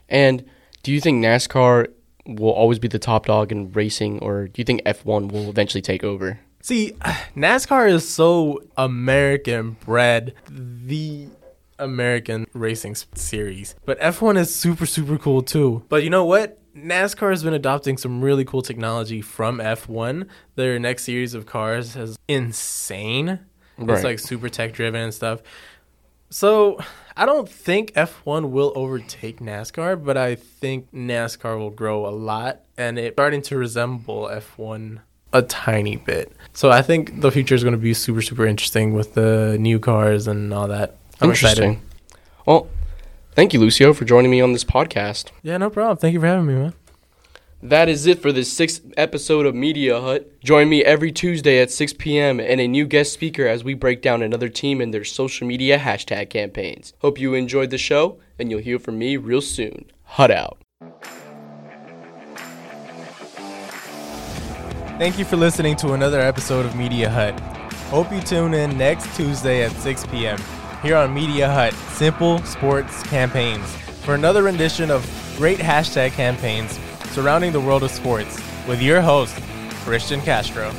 And 0.08 0.46
do 0.84 0.92
you 0.92 1.02
think 1.02 1.24
NASCAR 1.24 1.88
will 2.28 2.52
always 2.52 2.80
be 2.80 2.88
the 2.88 3.00
top 3.00 3.26
dog 3.26 3.52
in 3.52 3.72
racing, 3.72 4.20
or 4.20 4.48
do 4.48 4.60
you 4.60 4.64
think 4.64 4.84
F1 4.84 5.32
will 5.32 5.50
eventually 5.50 5.82
take 5.82 6.04
over? 6.04 6.40
See, 6.66 6.94
NASCAR 7.36 7.88
is 7.88 8.10
so 8.10 8.64
American 8.76 9.78
bred, 9.86 10.34
the 10.50 11.28
American 11.78 12.48
racing 12.54 12.96
series. 13.14 13.76
But 13.86 14.00
F1 14.00 14.36
is 14.40 14.56
super, 14.56 14.88
super 14.88 15.20
cool 15.20 15.44
too. 15.44 15.84
But 15.90 16.04
you 16.04 16.10
know 16.10 16.26
what? 16.26 16.58
NASCAR 16.76 17.30
has 17.30 17.44
been 17.44 17.54
adopting 17.54 17.98
some 17.98 18.20
really 18.20 18.44
cool 18.46 18.64
technology 18.64 19.22
from 19.22 19.60
F1. 19.60 20.28
Their 20.56 20.80
next 20.80 21.04
series 21.04 21.36
of 21.36 21.46
cars 21.46 21.96
is 21.96 22.18
insane. 22.28 23.42
Right. 23.78 23.94
It's 23.94 24.04
like 24.04 24.18
super 24.18 24.50
tech 24.50 24.74
driven 24.74 25.02
and 25.02 25.14
stuff. 25.14 25.44
So 26.32 26.80
I 27.16 27.28
don't 27.28 27.48
think 27.48 27.94
F1 27.94 28.50
will 28.50 28.74
overtake 28.76 29.40
NASCAR, 29.40 30.04
but 30.04 30.18
I 30.18 30.34
think 30.34 30.92
NASCAR 30.92 31.60
will 31.60 31.70
grow 31.70 32.08
a 32.08 32.10
lot 32.10 32.62
and 32.76 32.98
it's 32.98 33.14
starting 33.14 33.44
to 33.44 33.56
resemble 33.56 34.24
F1 34.24 35.02
a 35.36 35.42
tiny 35.42 35.98
bit. 35.98 36.32
So 36.54 36.72
I 36.72 36.82
think 36.82 37.20
the 37.22 37.32
future 37.32 37.54
is 37.56 37.64
going 37.64 37.74
to 37.74 37.78
be 37.78 37.94
super, 37.94 38.22
super 38.22 38.46
interesting 38.46 38.94
with 38.94 39.14
the 39.14 39.58
new 39.60 39.80
cars 39.80 40.28
and 40.28 40.54
all 40.54 40.68
that. 40.70 40.96
I'm 41.20 41.30
Interesting. 41.30 41.74
excited. 41.74 41.90
Well, 42.46 42.70
thank 43.34 43.54
you, 43.54 43.60
Lucio, 43.60 43.94
for 43.94 44.06
joining 44.06 44.32
me 44.32 44.40
on 44.42 44.54
this 44.54 44.64
podcast. 44.64 45.32
Yeah, 45.44 45.58
no 45.58 45.70
problem. 45.70 45.98
Thank 45.98 46.14
you 46.14 46.20
for 46.22 46.28
having 46.28 46.46
me, 46.46 46.54
man. 46.56 46.74
That 47.62 47.90
is 47.90 48.06
it 48.06 48.22
for 48.22 48.32
this 48.32 48.52
sixth 48.52 48.82
episode 48.96 49.46
of 49.46 49.56
Media 49.56 50.00
Hut. 50.00 50.40
Join 50.42 50.70
me 50.70 50.84
every 50.84 51.12
Tuesday 51.12 51.60
at 51.60 51.72
6 51.72 51.94
p.m. 51.94 52.40
and 52.40 52.62
a 52.62 52.68
new 52.68 52.86
guest 52.86 53.12
speaker 53.12 53.48
as 53.48 53.64
we 53.64 53.74
break 53.74 54.02
down 54.02 54.22
another 54.22 54.50
team 54.50 54.82
and 54.82 54.94
their 54.94 55.04
social 55.04 55.48
media 55.48 55.80
hashtag 55.80 56.30
campaigns. 56.30 56.94
Hope 57.00 57.20
you 57.20 57.34
enjoyed 57.34 57.72
the 57.72 57.78
show, 57.78 58.20
and 58.38 58.52
you'll 58.52 58.60
hear 58.60 58.78
from 58.78 59.00
me 59.00 59.18
real 59.18 59.42
soon. 59.42 59.86
Hut 60.04 60.30
out. 60.32 60.60
Thank 64.98 65.20
you 65.20 65.26
for 65.26 65.36
listening 65.36 65.76
to 65.78 65.92
another 65.92 66.22
episode 66.22 66.66
of 66.66 66.74
Media 66.74 67.10
Hut. 67.10 67.38
Hope 67.90 68.10
you 68.14 68.22
tune 68.22 68.54
in 68.54 68.78
next 68.78 69.14
Tuesday 69.14 69.62
at 69.66 69.74
6 69.74 70.06
p.m. 70.06 70.40
here 70.82 70.96
on 70.96 71.14
Media 71.14 71.52
Hut 71.52 71.74
Simple 71.92 72.42
Sports 72.46 73.04
Campaigns 73.04 73.70
for 74.06 74.16
another 74.16 74.44
rendition 74.44 74.90
of 74.90 75.04
great 75.36 75.60
hashtag 75.60 76.12
campaigns 76.12 76.80
surrounding 77.10 77.52
the 77.52 77.60
world 77.60 77.84
of 77.84 77.92
sports 77.92 78.42
with 78.70 78.82
your 78.82 79.02
host, 79.02 79.36
Christian 79.84 80.22
Castro. 80.22 80.72